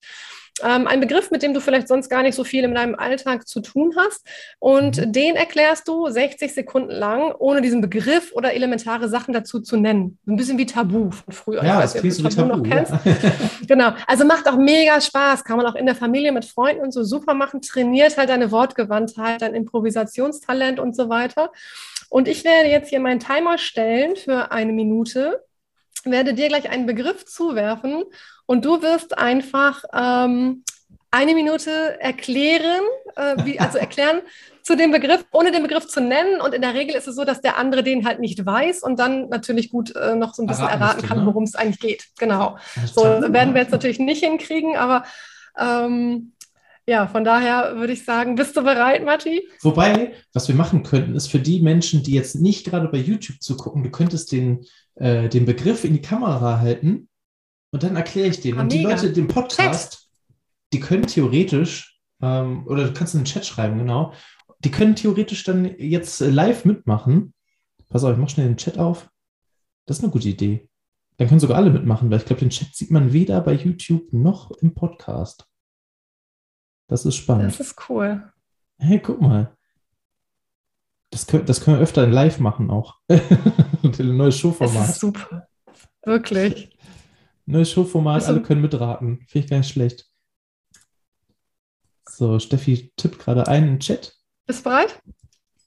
ähm, 0.64 0.88
ein 0.88 1.00
Begriff, 1.00 1.32
mit 1.32 1.44
dem 1.44 1.54
du 1.54 1.62
vielleicht 1.62 1.88
sonst 1.88 2.10
gar 2.10 2.24
nicht 2.24 2.36
so 2.36 2.44
viel 2.44 2.64
in 2.64 2.76
deinem 2.76 2.96
Alltag 2.96 3.48
zu 3.48 3.62
tun 3.62 3.94
hast. 3.98 4.26
Und 4.60 4.98
mhm. 4.98 5.12
den 5.14 5.36
erklärst 5.36 5.88
du 5.88 6.10
60 6.10 6.54
Sekunden 6.54 6.92
lang, 6.92 7.34
ohne 7.38 7.62
diesen 7.62 7.82
Begriff 7.82 8.32
oder 8.34 8.54
elementare 8.54 9.10
Sachen 9.10 9.34
dazu 9.34 9.60
zu 9.60 9.78
nennen. 9.78 10.18
Ein 10.28 10.36
bisschen 10.36 10.58
wie 10.58 10.66
Tabu 10.66 11.12
von 11.12 11.34
früher. 11.34 11.64
Ja, 11.64 11.84
ob 11.84 11.94
du 11.94 12.10
Tabu, 12.10 12.30
Tabu 12.30 12.58
noch 12.58 12.64
kennst. 12.64 12.92
Ja. 12.92 13.16
genau. 13.68 13.92
Also 14.08 14.26
macht 14.26 14.48
auch 14.48 14.58
mega 14.58 15.00
Spaß. 15.00 15.44
Kann 15.44 15.58
man 15.58 15.66
auch 15.66 15.76
in 15.76 15.86
der 15.86 15.96
Familie 15.96 16.32
mit 16.32 16.46
Freunden 16.46 16.82
und 16.82 16.92
so 16.92 17.04
super 17.04 17.34
machen. 17.34 17.62
Trainiert 17.62 18.18
halt 18.18 18.30
deine 18.30 18.52
Wortgewandtheit, 18.52 19.42
dein 19.42 19.56
Improvisationstalent 19.56 20.80
und 20.80 20.96
so 20.96 21.10
weiter. 21.10 21.52
Und 22.10 22.28
ich 22.28 22.44
werde 22.44 22.70
jetzt 22.70 22.90
hier 22.90 23.00
meinen 23.00 23.20
Timer 23.20 23.58
stellen 23.58 24.16
für 24.16 24.52
eine 24.52 24.74
Minute 24.74 25.44
werde 26.06 26.34
dir 26.34 26.48
gleich 26.48 26.70
einen 26.70 26.86
Begriff 26.86 27.26
zuwerfen 27.26 28.04
und 28.50 28.66
du 28.66 28.82
wirst 28.82 29.16
einfach 29.16 29.84
ähm, 29.94 30.64
eine 31.12 31.36
Minute 31.36 32.02
erklären, 32.02 32.82
äh, 33.16 33.36
wie, 33.46 33.60
also 33.60 33.78
erklären 33.78 34.22
zu 34.64 34.76
dem 34.76 34.90
Begriff, 34.90 35.24
ohne 35.32 35.52
den 35.52 35.62
Begriff 35.62 35.86
zu 35.88 36.02
nennen. 36.02 36.42
Und 36.42 36.56
in 36.56 36.64
der 36.64 36.74
Regel 36.74 36.96
ist 36.96 37.08
es 37.08 37.16
so, 37.16 37.26
dass 37.26 37.42
der 37.42 37.60
andere 37.60 37.84
den 37.84 38.08
halt 38.08 38.20
nicht 38.20 38.44
weiß 38.44 38.82
und 38.82 38.98
dann 38.98 39.30
natürlich 39.30 39.70
gut 39.70 39.96
äh, 39.96 40.16
noch 40.16 40.34
so 40.34 40.42
ein 40.42 40.48
bisschen 40.48 40.66
erraten, 40.66 40.82
erraten 40.82 41.08
kann, 41.08 41.20
ne? 41.20 41.26
worum 41.28 41.44
es 41.44 41.54
eigentlich 41.54 41.80
geht. 41.80 42.06
Genau. 42.18 42.58
So 42.92 43.04
werden 43.04 43.54
wir 43.54 43.62
jetzt 43.62 43.72
natürlich 43.72 44.00
nicht 44.00 44.24
hinkriegen, 44.24 44.76
aber 44.76 45.04
ähm, 45.56 46.34
ja, 46.88 47.06
von 47.06 47.24
daher 47.24 47.76
würde 47.76 47.94
ich 47.94 48.04
sagen, 48.04 48.34
bist 48.34 48.58
du 48.58 48.64
bereit, 48.64 49.06
Matti? 49.06 49.48
Wobei, 49.62 50.14
was 50.34 50.48
wir 50.48 50.56
machen 50.56 50.82
könnten, 50.82 51.14
ist 51.14 51.28
für 51.28 51.38
die 51.38 51.62
Menschen, 51.62 52.02
die 52.02 52.16
jetzt 52.16 52.34
nicht 52.34 52.66
gerade 52.66 52.88
bei 52.88 52.98
YouTube 52.98 53.44
zugucken, 53.44 53.84
du 53.84 53.92
könntest 53.92 54.32
den, 54.32 54.66
äh, 54.96 55.30
den 55.30 55.46
Begriff 55.46 55.84
in 55.84 55.94
die 55.94 56.02
Kamera 56.02 56.62
halten 56.62 57.09
und 57.72 57.84
dann 57.84 57.96
erkläre 57.96 58.28
ich 58.28 58.42
den. 58.42 58.58
Ah, 58.58 58.62
und 58.62 58.72
die 58.72 58.82
Leute, 58.82 59.12
den 59.12 59.28
Podcast, 59.28 59.94
Chat. 59.94 60.08
die 60.74 60.80
können 60.80 61.08
theoretisch, 61.08 62.00
ähm, 62.22 62.66
oder 62.68 62.86
du 62.86 62.94
kannst 62.94 63.14
in 63.14 63.22
den 63.22 63.26
Chat 63.26 63.46
schreiben, 63.46 63.78
genau, 63.78 64.14
die 64.60 64.72
können 64.72 64.96
theoretisch 64.96 65.44
dann 65.44 65.66
jetzt 65.78 66.20
live 66.20 66.66
mitmachen. 66.66 67.34
Pass 67.90 68.04
auf, 68.04 68.12
ich 68.12 68.18
mach 68.18 68.30
schnell 68.30 68.48
den 68.48 68.58
Chat 68.58 68.78
auf. 68.78 69.10
Das 69.86 69.98
ist 69.98 70.04
eine 70.04 70.12
gute 70.12 70.30
Idee. 70.30 70.70
Dann 71.18 71.28
können 71.28 71.40
sogar 71.40 71.58
alle 71.58 71.72
mitmachen, 71.72 72.10
weil 72.10 72.20
ich 72.20 72.26
glaube, 72.26 72.42
den 72.42 72.50
Chat 72.50 72.76
sieht 72.76 72.92
man 72.92 73.12
weder 73.14 73.42
bei 73.42 73.54
YouTube 73.54 74.14
noch 74.14 74.52
im 74.52 74.74
Podcast. 74.74 75.46
Das 76.88 77.06
ist 77.06 77.16
spannend. 77.16 77.52
Das 77.52 77.60
ist 77.60 77.90
cool. 77.90 78.32
Hey, 78.78 79.00
guck 79.00 79.22
mal. 79.22 79.56
Das 81.12 81.26
können, 81.28 81.46
das 81.46 81.62
können 81.62 81.78
wir 81.78 81.84
öfter 81.84 82.08
live 82.08 82.40
machen 82.40 82.70
auch. 82.70 83.00
ein 83.10 84.18
neues 84.18 84.38
Showformat. 84.38 84.84
Das 84.84 84.90
ist 84.92 85.00
super. 85.00 85.48
Wirklich. 86.06 86.78
Neues 87.50 87.72
Showformat, 87.72 88.26
alle 88.26 88.44
können 88.44 88.62
mitraten. 88.62 89.26
Finde 89.28 89.46
ich 89.46 89.50
gar 89.50 89.58
nicht 89.58 89.72
schlecht. 89.72 90.06
So, 92.08 92.38
Steffi 92.38 92.94
tippt 92.96 93.18
gerade 93.18 93.48
ein 93.48 93.68
im 93.68 93.80
Chat. 93.80 94.16
Bist 94.46 94.60
du 94.60 94.70
bereit? 94.70 95.02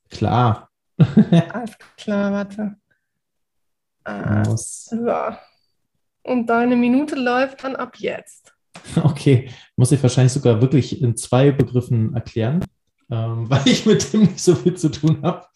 Klar. 0.08 0.70
Alles 0.96 1.76
klar, 1.96 2.32
warte. 2.32 2.76
Ah, 4.04 4.44
so. 4.56 4.96
Und 6.22 6.46
deine 6.46 6.76
Minute 6.76 7.16
läuft 7.16 7.64
dann 7.64 7.74
ab 7.74 7.96
jetzt. 7.98 8.54
Okay, 9.02 9.50
muss 9.74 9.90
ich 9.90 10.00
wahrscheinlich 10.00 10.32
sogar 10.32 10.60
wirklich 10.62 11.02
in 11.02 11.16
zwei 11.16 11.50
Begriffen 11.50 12.14
erklären, 12.14 12.64
ähm, 13.10 13.50
weil 13.50 13.66
ich 13.66 13.86
mit 13.86 14.12
dem 14.12 14.20
nicht 14.20 14.38
so 14.38 14.54
viel 14.54 14.76
zu 14.76 14.88
tun 14.88 15.20
habe. 15.22 15.46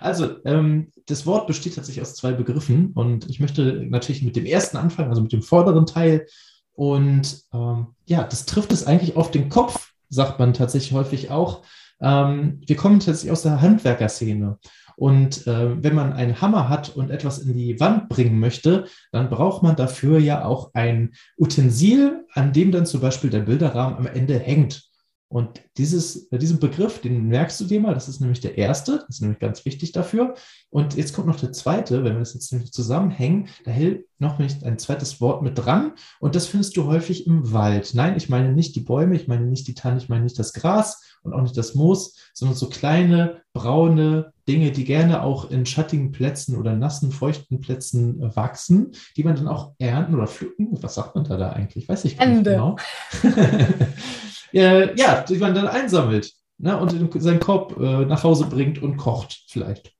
Also, 0.00 0.44
ähm, 0.44 0.92
das 1.06 1.26
Wort 1.26 1.46
besteht 1.46 1.74
tatsächlich 1.74 2.02
aus 2.02 2.14
zwei 2.14 2.32
Begriffen 2.32 2.92
und 2.92 3.28
ich 3.28 3.40
möchte 3.40 3.84
natürlich 3.88 4.22
mit 4.22 4.36
dem 4.36 4.46
ersten 4.46 4.76
anfangen, 4.76 5.10
also 5.10 5.22
mit 5.22 5.32
dem 5.32 5.42
vorderen 5.42 5.86
Teil. 5.86 6.26
Und 6.72 7.42
ähm, 7.52 7.88
ja, 8.06 8.24
das 8.24 8.46
trifft 8.46 8.72
es 8.72 8.86
eigentlich 8.86 9.16
auf 9.16 9.30
den 9.30 9.48
Kopf, 9.48 9.92
sagt 10.08 10.38
man 10.38 10.54
tatsächlich 10.54 10.92
häufig 10.92 11.30
auch. 11.30 11.62
Ähm, 12.00 12.60
wir 12.66 12.76
kommen 12.76 13.00
tatsächlich 13.00 13.32
aus 13.32 13.42
der 13.42 13.60
Handwerkerszene. 13.60 14.58
Und 14.96 15.46
äh, 15.46 15.82
wenn 15.82 15.94
man 15.94 16.12
einen 16.12 16.40
Hammer 16.40 16.68
hat 16.68 16.94
und 16.94 17.10
etwas 17.10 17.38
in 17.38 17.56
die 17.56 17.80
Wand 17.80 18.08
bringen 18.08 18.38
möchte, 18.38 18.86
dann 19.10 19.28
braucht 19.28 19.62
man 19.62 19.76
dafür 19.76 20.18
ja 20.18 20.44
auch 20.44 20.72
ein 20.74 21.14
Utensil, 21.36 22.24
an 22.32 22.52
dem 22.52 22.70
dann 22.70 22.86
zum 22.86 23.00
Beispiel 23.00 23.30
der 23.30 23.40
Bilderrahmen 23.40 23.98
am 23.98 24.06
Ende 24.06 24.38
hängt. 24.38 24.84
Und 25.34 25.60
dieses, 25.78 26.28
diesen 26.30 26.60
Begriff, 26.60 27.00
den 27.00 27.26
merkst 27.26 27.60
du 27.60 27.64
dir 27.64 27.80
mal, 27.80 27.92
das 27.92 28.08
ist 28.08 28.20
nämlich 28.20 28.38
der 28.38 28.56
erste, 28.56 28.98
das 28.98 29.16
ist 29.16 29.20
nämlich 29.20 29.40
ganz 29.40 29.64
wichtig 29.64 29.90
dafür. 29.90 30.34
Und 30.70 30.94
jetzt 30.94 31.12
kommt 31.12 31.26
noch 31.26 31.40
der 31.40 31.50
zweite, 31.50 32.04
wenn 32.04 32.12
wir 32.12 32.20
das 32.20 32.34
jetzt 32.34 32.52
nämlich 32.52 32.70
zusammenhängen, 32.70 33.48
da 33.64 33.72
hält 33.72 34.06
noch 34.20 34.38
ein 34.38 34.78
zweites 34.78 35.20
Wort 35.20 35.42
mit 35.42 35.58
dran. 35.58 35.94
Und 36.20 36.36
das 36.36 36.46
findest 36.46 36.76
du 36.76 36.84
häufig 36.84 37.26
im 37.26 37.52
Wald. 37.52 37.94
Nein, 37.94 38.16
ich 38.16 38.28
meine 38.28 38.52
nicht 38.52 38.76
die 38.76 38.82
Bäume, 38.82 39.16
ich 39.16 39.26
meine 39.26 39.46
nicht 39.46 39.66
die 39.66 39.74
Tanne, 39.74 39.98
ich 39.98 40.08
meine 40.08 40.22
nicht 40.22 40.38
das 40.38 40.52
Gras 40.52 41.02
und 41.24 41.32
auch 41.32 41.42
nicht 41.42 41.56
das 41.56 41.74
Moos, 41.74 42.16
sondern 42.32 42.56
so 42.56 42.68
kleine 42.68 43.42
braune 43.54 44.32
Dinge, 44.46 44.72
die 44.72 44.84
gerne 44.84 45.22
auch 45.22 45.50
in 45.50 45.64
schattigen 45.64 46.12
Plätzen 46.12 46.56
oder 46.56 46.74
nassen, 46.74 47.12
feuchten 47.12 47.60
Plätzen 47.60 48.22
äh, 48.22 48.36
wachsen, 48.36 48.92
die 49.16 49.24
man 49.24 49.36
dann 49.36 49.48
auch 49.48 49.72
ernten 49.78 50.14
oder 50.14 50.26
pflücken. 50.26 50.68
Was 50.82 50.96
sagt 50.96 51.14
man 51.14 51.24
da, 51.24 51.38
da 51.38 51.50
eigentlich? 51.50 51.88
Weiß 51.88 52.04
ich 52.04 52.18
gar 52.18 52.26
nicht 52.26 52.44
genau. 52.44 52.76
ja, 54.52 55.22
die 55.22 55.38
man 55.38 55.54
dann 55.54 55.68
einsammelt 55.68 56.32
ne, 56.58 56.78
und 56.78 56.92
in 56.92 57.20
seinen 57.20 57.40
Korb 57.40 57.80
äh, 57.80 58.04
nach 58.04 58.24
Hause 58.24 58.46
bringt 58.46 58.82
und 58.82 58.96
kocht 58.96 59.44
vielleicht. 59.48 59.94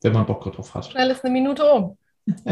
Wenn 0.00 0.14
man 0.14 0.26
Bock 0.26 0.42
drauf 0.42 0.74
hat. 0.74 0.86
Schnell 0.86 1.10
ist 1.10 1.24
eine 1.24 1.32
Minute 1.32 1.64
um. 1.64 1.98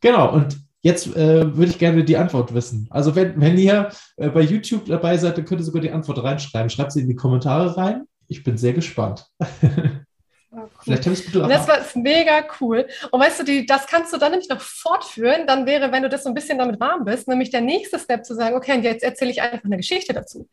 Genau, 0.00 0.32
und 0.32 0.56
jetzt 0.80 1.14
äh, 1.14 1.54
würde 1.54 1.70
ich 1.70 1.78
gerne 1.78 2.02
die 2.02 2.16
Antwort 2.16 2.54
wissen. 2.54 2.88
Also 2.90 3.14
wenn, 3.14 3.38
wenn 3.38 3.58
ihr 3.58 3.90
äh, 4.16 4.30
bei 4.30 4.40
YouTube 4.40 4.86
dabei 4.86 5.18
seid, 5.18 5.36
dann 5.36 5.44
könnt 5.44 5.60
ihr 5.60 5.64
sogar 5.64 5.82
die 5.82 5.90
Antwort 5.90 6.22
reinschreiben. 6.22 6.70
Schreibt 6.70 6.92
sie 6.92 7.02
in 7.02 7.08
die 7.08 7.14
Kommentare 7.14 7.76
rein. 7.76 8.06
Ich 8.32 8.42
bin 8.42 8.56
sehr 8.56 8.72
gespannt. 8.72 9.26
Cool. 10.54 10.68
Vielleicht 10.80 11.06
habe 11.06 11.14
ich 11.14 11.26
es 11.26 11.32
Das 11.32 11.66
war 11.66 11.78
mega 11.94 12.44
cool. 12.60 12.86
Und 13.10 13.20
weißt 13.20 13.40
du, 13.40 13.44
die, 13.44 13.64
das 13.64 13.86
kannst 13.86 14.12
du 14.12 14.18
dann 14.18 14.32
nämlich 14.32 14.50
noch 14.50 14.60
fortführen. 14.60 15.46
Dann 15.46 15.64
wäre, 15.64 15.90
wenn 15.92 16.02
du 16.02 16.10
das 16.10 16.24
so 16.24 16.28
ein 16.28 16.34
bisschen 16.34 16.58
damit 16.58 16.78
warm 16.78 17.06
bist, 17.06 17.26
nämlich 17.26 17.50
der 17.50 17.62
nächste 17.62 17.98
Step 17.98 18.26
zu 18.26 18.34
sagen, 18.34 18.54
okay, 18.54 18.72
und 18.72 18.82
jetzt 18.82 19.02
erzähle 19.02 19.30
ich 19.30 19.40
einfach 19.40 19.64
eine 19.64 19.78
Geschichte 19.78 20.12
dazu. 20.12 20.46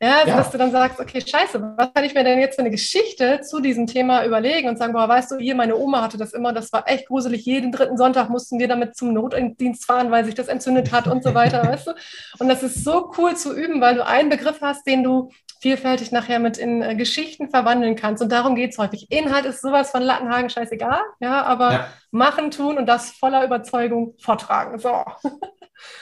Ja, 0.00 0.18
also 0.18 0.28
ja. 0.28 0.36
dass 0.36 0.50
du 0.52 0.58
dann 0.58 0.70
sagst, 0.70 1.00
okay, 1.00 1.20
scheiße, 1.20 1.74
was 1.76 1.92
kann 1.92 2.04
ich 2.04 2.14
mir 2.14 2.22
denn 2.22 2.38
jetzt 2.38 2.54
für 2.54 2.60
eine 2.60 2.70
Geschichte 2.70 3.40
zu 3.40 3.60
diesem 3.60 3.88
Thema 3.88 4.24
überlegen 4.24 4.68
und 4.68 4.78
sagen, 4.78 4.92
boah, 4.92 5.08
weißt 5.08 5.32
du, 5.32 5.38
hier, 5.38 5.56
meine 5.56 5.76
Oma 5.76 6.02
hatte 6.02 6.16
das 6.16 6.32
immer, 6.32 6.52
das 6.52 6.72
war 6.72 6.88
echt 6.88 7.08
gruselig. 7.08 7.44
Jeden 7.44 7.72
dritten 7.72 7.96
Sonntag 7.96 8.30
mussten 8.30 8.60
wir 8.60 8.68
damit 8.68 8.96
zum 8.96 9.12
Notdienst 9.12 9.84
fahren, 9.84 10.12
weil 10.12 10.24
sich 10.24 10.36
das 10.36 10.46
entzündet 10.46 10.92
hat 10.92 11.08
und 11.08 11.24
so 11.24 11.34
weiter, 11.34 11.64
weißt 11.66 11.88
du? 11.88 11.92
Und 12.38 12.48
das 12.48 12.62
ist 12.62 12.84
so 12.84 13.10
cool 13.18 13.34
zu 13.34 13.52
üben, 13.52 13.80
weil 13.80 13.96
du 13.96 14.06
einen 14.06 14.30
Begriff 14.30 14.60
hast, 14.60 14.86
den 14.86 15.02
du 15.02 15.30
vielfältig 15.60 16.10
nachher 16.10 16.38
mit 16.38 16.56
in 16.58 16.82
äh, 16.82 16.96
Geschichten 16.96 17.50
verwandeln 17.50 17.94
kannst. 17.94 18.22
Und 18.22 18.32
darum 18.32 18.54
geht 18.54 18.72
es 18.72 18.78
häufig. 18.78 19.10
Inhalt 19.10 19.44
ist 19.44 19.60
sowas 19.60 19.90
von 19.90 20.02
Lattenhagen 20.02 20.50
scheißegal, 20.50 21.00
ja, 21.20 21.42
aber 21.44 21.72
ja. 21.72 21.86
machen, 22.10 22.50
tun 22.50 22.78
und 22.78 22.86
das 22.86 23.10
voller 23.10 23.44
Überzeugung 23.44 24.14
vortragen. 24.18 24.78
So. 24.78 24.90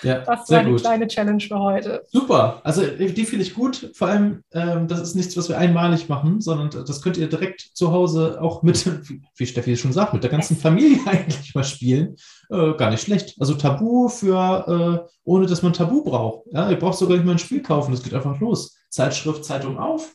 Ja, 0.03 0.21
das 0.21 0.51
war 0.51 0.65
die 0.65 0.71
gut. 0.71 0.81
kleine 0.81 1.07
Challenge 1.07 1.41
für 1.41 1.59
heute. 1.59 2.03
Super. 2.11 2.61
Also 2.65 2.83
die 2.85 3.25
finde 3.25 3.45
ich 3.45 3.55
gut. 3.55 3.93
Vor 3.95 4.09
allem, 4.09 4.43
ähm, 4.53 4.89
das 4.89 5.01
ist 5.01 5.15
nichts, 5.15 5.37
was 5.37 5.49
wir 5.49 5.59
einmalig 5.59 6.09
machen, 6.09 6.41
sondern 6.41 6.85
das 6.85 7.01
könnt 7.01 7.17
ihr 7.17 7.29
direkt 7.29 7.61
zu 7.61 7.93
Hause 7.93 8.39
auch 8.41 8.63
mit, 8.63 8.85
wie 9.37 9.47
Steffi 9.47 9.77
schon 9.77 9.93
sagt, 9.93 10.15
mit 10.15 10.25
der 10.25 10.31
ganzen 10.31 10.57
Familie 10.57 10.99
eigentlich 11.07 11.55
mal 11.55 11.65
spielen. 11.65 12.17
Äh, 12.51 12.75
gar 12.75 12.91
nicht 12.91 13.03
schlecht. 13.03 13.37
Also 13.39 13.55
Tabu 13.55 14.09
für, 14.09 15.05
äh, 15.07 15.11
ohne 15.25 15.47
dass 15.47 15.63
man 15.63 15.73
Tabu 15.73 16.03
braucht. 16.03 16.47
Ja, 16.53 16.69
ihr 16.71 16.79
braucht 16.79 16.99
sogar 16.99 17.17
nicht 17.17 17.27
mal 17.27 17.33
ein 17.33 17.39
Spiel 17.39 17.63
kaufen, 17.63 17.93
das 17.93 18.03
geht 18.03 18.15
einfach 18.15 18.41
los. 18.41 18.78
Zeitschrift, 18.91 19.45
Zeitung 19.45 19.79
auf, 19.79 20.15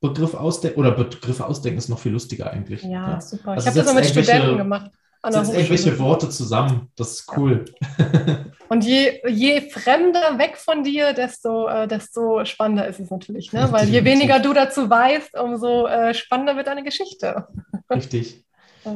Begriff 0.00 0.34
ausdenken, 0.34 0.80
oder 0.80 0.92
Begriffe 0.92 1.46
ausdenken 1.46 1.78
ist 1.78 1.88
noch 1.88 1.98
viel 1.98 2.12
lustiger 2.12 2.50
eigentlich. 2.50 2.82
Ja, 2.82 3.12
ja. 3.12 3.20
super. 3.20 3.52
Also 3.52 3.62
ich 3.62 3.66
habe 3.68 3.78
das 3.78 3.94
mal 3.94 4.00
mit 4.00 4.06
Studenten 4.06 4.56
gemacht. 4.58 4.90
Setzt 5.26 5.54
irgendwelche 5.54 5.98
Worte 5.98 6.28
zusammen. 6.28 6.92
Das 6.96 7.12
ist 7.12 7.36
cool. 7.36 7.64
Ja. 7.98 8.44
Und 8.68 8.84
je, 8.84 9.20
je 9.26 9.70
fremder 9.70 10.38
weg 10.38 10.56
von 10.56 10.82
dir, 10.82 11.12
desto, 11.14 11.66
äh, 11.68 11.88
desto 11.88 12.44
spannender 12.44 12.86
ist 12.88 13.00
es 13.00 13.10
natürlich. 13.10 13.52
Ne? 13.52 13.68
Weil 13.70 13.88
je 13.88 14.04
weniger 14.04 14.38
du 14.40 14.52
dazu 14.52 14.88
weißt, 14.90 15.38
umso 15.38 15.86
äh, 15.86 16.12
spannender 16.12 16.56
wird 16.56 16.66
deine 16.66 16.82
Geschichte. 16.82 17.46
Richtig. 17.90 18.44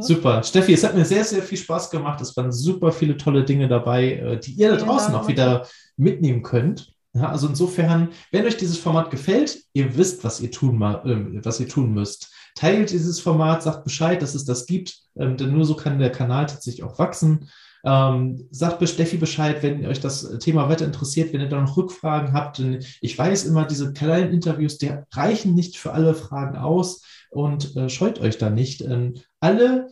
Super. 0.01 0.43
Steffi, 0.43 0.75
es 0.75 0.85
hat 0.85 0.95
mir 0.95 1.05
sehr, 1.05 1.25
sehr 1.25 1.43
viel 1.43 1.57
Spaß 1.57 1.91
gemacht. 1.91 2.21
Es 2.21 2.37
waren 2.37 2.53
super 2.53 2.93
viele 2.93 3.17
tolle 3.17 3.45
Dinge 3.45 3.69
dabei, 3.69 4.13
äh, 4.13 4.39
die 4.39 4.53
ihr 4.53 4.71
da 4.71 4.77
draußen 4.77 5.15
auch 5.15 5.29
wieder 5.29 5.67
mitnehmen 5.97 6.43
könnt. 6.43 6.93
Ja, 7.19 7.31
also 7.31 7.49
insofern, 7.49 8.11
wenn 8.31 8.47
euch 8.47 8.57
dieses 8.57 8.79
Format 8.79 9.11
gefällt, 9.11 9.59
ihr 9.73 9.97
wisst, 9.97 10.23
was 10.23 10.41
ihr 10.41 10.53
tun, 10.53 10.81
äh, 10.81 11.45
was 11.45 11.59
ihr 11.59 11.69
tun 11.69 11.93
müsst. 11.93 12.33
Teilt 12.55 12.91
dieses 12.91 13.19
Format, 13.19 13.63
sagt 13.63 13.85
Bescheid, 13.85 14.23
dass 14.23 14.35
es 14.35 14.45
das 14.45 14.67
gibt, 14.67 15.01
ähm, 15.17 15.37
denn 15.37 15.53
nur 15.53 15.65
so 15.65 15.75
kann 15.75 15.99
der 15.99 16.13
Kanal 16.13 16.47
tatsächlich 16.47 16.85
auch 16.85 16.99
wachsen. 16.99 17.51
Ähm, 17.85 18.47
sagt 18.51 18.87
Steffi 18.89 19.17
Bescheid, 19.17 19.63
wenn 19.63 19.87
euch 19.87 20.01
das 20.01 20.39
Thema 20.39 20.69
weiter 20.69 20.85
interessiert, 20.85 21.33
wenn 21.33 21.41
ihr 21.41 21.49
da 21.49 21.61
noch 21.61 21.77
Rückfragen 21.77 22.33
habt. 22.33 22.59
Denn 22.59 22.85
ich 23.01 23.19
weiß 23.19 23.45
immer, 23.47 23.65
diese 23.65 23.93
kleinen 23.93 24.33
Interviews, 24.33 24.79
die 24.79 24.93
reichen 25.13 25.55
nicht 25.55 25.77
für 25.77 25.93
alle 25.93 26.15
Fragen 26.15 26.57
aus 26.57 27.03
und 27.31 27.77
äh, 27.77 27.89
scheut 27.89 28.21
euch 28.21 28.39
da 28.39 28.51
nicht. 28.51 28.83
Ähm, 28.83 29.15
alle 29.41 29.89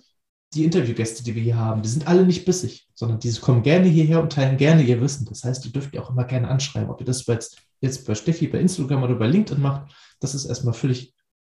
die 0.56 0.64
Interviewgäste, 0.64 1.22
die 1.22 1.34
wir 1.34 1.42
hier 1.42 1.56
haben, 1.56 1.82
die 1.82 1.88
sind 1.88 2.08
alle 2.08 2.24
nicht 2.24 2.44
bissig, 2.44 2.88
sondern 2.94 3.20
die 3.20 3.32
kommen 3.34 3.62
gerne 3.62 3.86
hierher 3.86 4.22
und 4.22 4.32
teilen 4.32 4.56
gerne 4.56 4.82
ihr 4.82 5.00
Wissen. 5.00 5.26
Das 5.26 5.44
heißt, 5.44 5.64
ihr 5.66 5.72
dürft 5.72 5.94
ihr 5.94 6.02
auch 6.02 6.10
immer 6.10 6.24
gerne 6.24 6.48
anschreiben, 6.48 6.90
ob 6.90 7.00
ihr 7.00 7.06
das 7.06 7.26
jetzt, 7.26 7.58
jetzt 7.80 8.06
bei 8.06 8.14
Steffi, 8.14 8.48
bei 8.48 8.58
Instagram 8.58 9.02
oder 9.02 9.14
bei 9.14 9.26
LinkedIn 9.26 9.62
macht. 9.62 9.92
Das 10.20 10.34
ist 10.34 10.46
erstmal 10.46 10.74
völlig, 10.74 11.14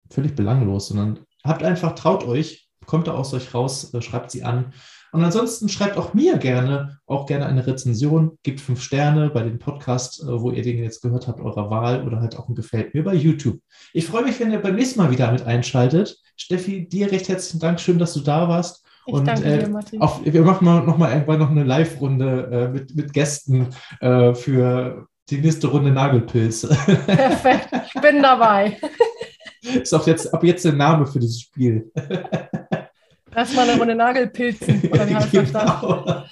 völlig 0.09 0.35
belanglos, 0.35 0.89
sondern 0.89 1.19
habt 1.43 1.63
einfach, 1.63 1.95
traut 1.95 2.23
euch, 2.25 2.69
kommt 2.85 3.07
da 3.07 3.13
aus 3.13 3.33
euch 3.33 3.53
raus, 3.53 3.93
äh, 3.93 4.01
schreibt 4.01 4.31
sie 4.31 4.43
an 4.43 4.73
und 5.11 5.23
ansonsten 5.23 5.69
schreibt 5.69 5.97
auch 5.97 6.13
mir 6.13 6.37
gerne, 6.37 6.99
auch 7.07 7.25
gerne 7.25 7.47
eine 7.47 7.65
Rezension, 7.65 8.37
gebt 8.43 8.61
fünf 8.61 8.81
Sterne 8.81 9.29
bei 9.29 9.41
dem 9.41 9.57
Podcast, 9.57 10.21
äh, 10.21 10.41
wo 10.41 10.51
ihr 10.51 10.61
den 10.61 10.77
jetzt 10.83 11.01
gehört 11.01 11.27
habt, 11.27 11.39
eurer 11.39 11.69
Wahl 11.69 12.05
oder 12.05 12.21
halt 12.21 12.37
auch 12.37 12.47
ein 12.47 12.55
Gefällt 12.55 12.93
mir 12.93 13.03
bei 13.03 13.15
YouTube. 13.15 13.59
Ich 13.93 14.05
freue 14.05 14.23
mich, 14.23 14.39
wenn 14.39 14.51
ihr 14.51 14.61
beim 14.61 14.75
nächsten 14.75 14.99
Mal 14.99 15.11
wieder 15.11 15.31
mit 15.31 15.43
einschaltet. 15.43 16.17
Steffi, 16.35 16.87
dir 16.87 17.11
recht 17.11 17.27
herzlichen 17.27 17.59
Dank, 17.59 17.79
schön, 17.79 17.97
dass 17.97 18.13
du 18.13 18.19
da 18.19 18.47
warst. 18.47 18.85
Ich 19.09 19.15
und 19.15 19.25
danke 19.25 19.41
dir, 19.41 19.63
äh, 19.63 19.67
Martin. 19.67 20.01
Auf, 20.01 20.21
wir 20.23 20.41
machen 20.41 20.65
mal 20.65 20.83
noch 20.83 20.97
mal 20.97 21.11
irgendwann 21.11 21.39
noch 21.39 21.49
eine 21.49 21.63
Live-Runde 21.63 22.49
äh, 22.51 22.67
mit, 22.67 22.95
mit 22.95 23.11
Gästen 23.11 23.67
äh, 24.01 24.35
für 24.35 25.07
die 25.29 25.39
nächste 25.39 25.67
Runde 25.67 25.91
Nagelpilz. 25.91 26.67
Perfekt, 27.07 27.69
ich 27.87 28.01
bin 28.01 28.21
dabei. 28.21 28.77
Ist 29.61 29.93
auch 29.93 30.07
jetzt 30.07 30.33
ab 30.33 30.43
jetzt 30.43 30.63
der 30.63 30.73
Name 30.73 31.05
für 31.07 31.19
dieses 31.19 31.41
Spiel. 31.41 31.91
Erstmal 33.35 33.69
eine 33.69 33.79
Runde 33.79 33.95
Nagelpilzen. 33.95 34.89
Oder 34.91 35.09
wie 35.09 35.15
heißt 35.15 35.31
genau. 35.31 36.05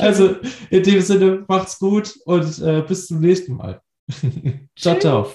also 0.00 0.36
in 0.70 0.82
dem 0.82 1.00
Sinne, 1.00 1.44
macht's 1.48 1.78
gut 1.78 2.14
und 2.24 2.58
äh, 2.60 2.82
bis 2.82 3.06
zum 3.06 3.20
nächsten 3.20 3.56
Mal. 3.56 3.80
ciao, 4.76 4.98
ciao. 4.98 5.32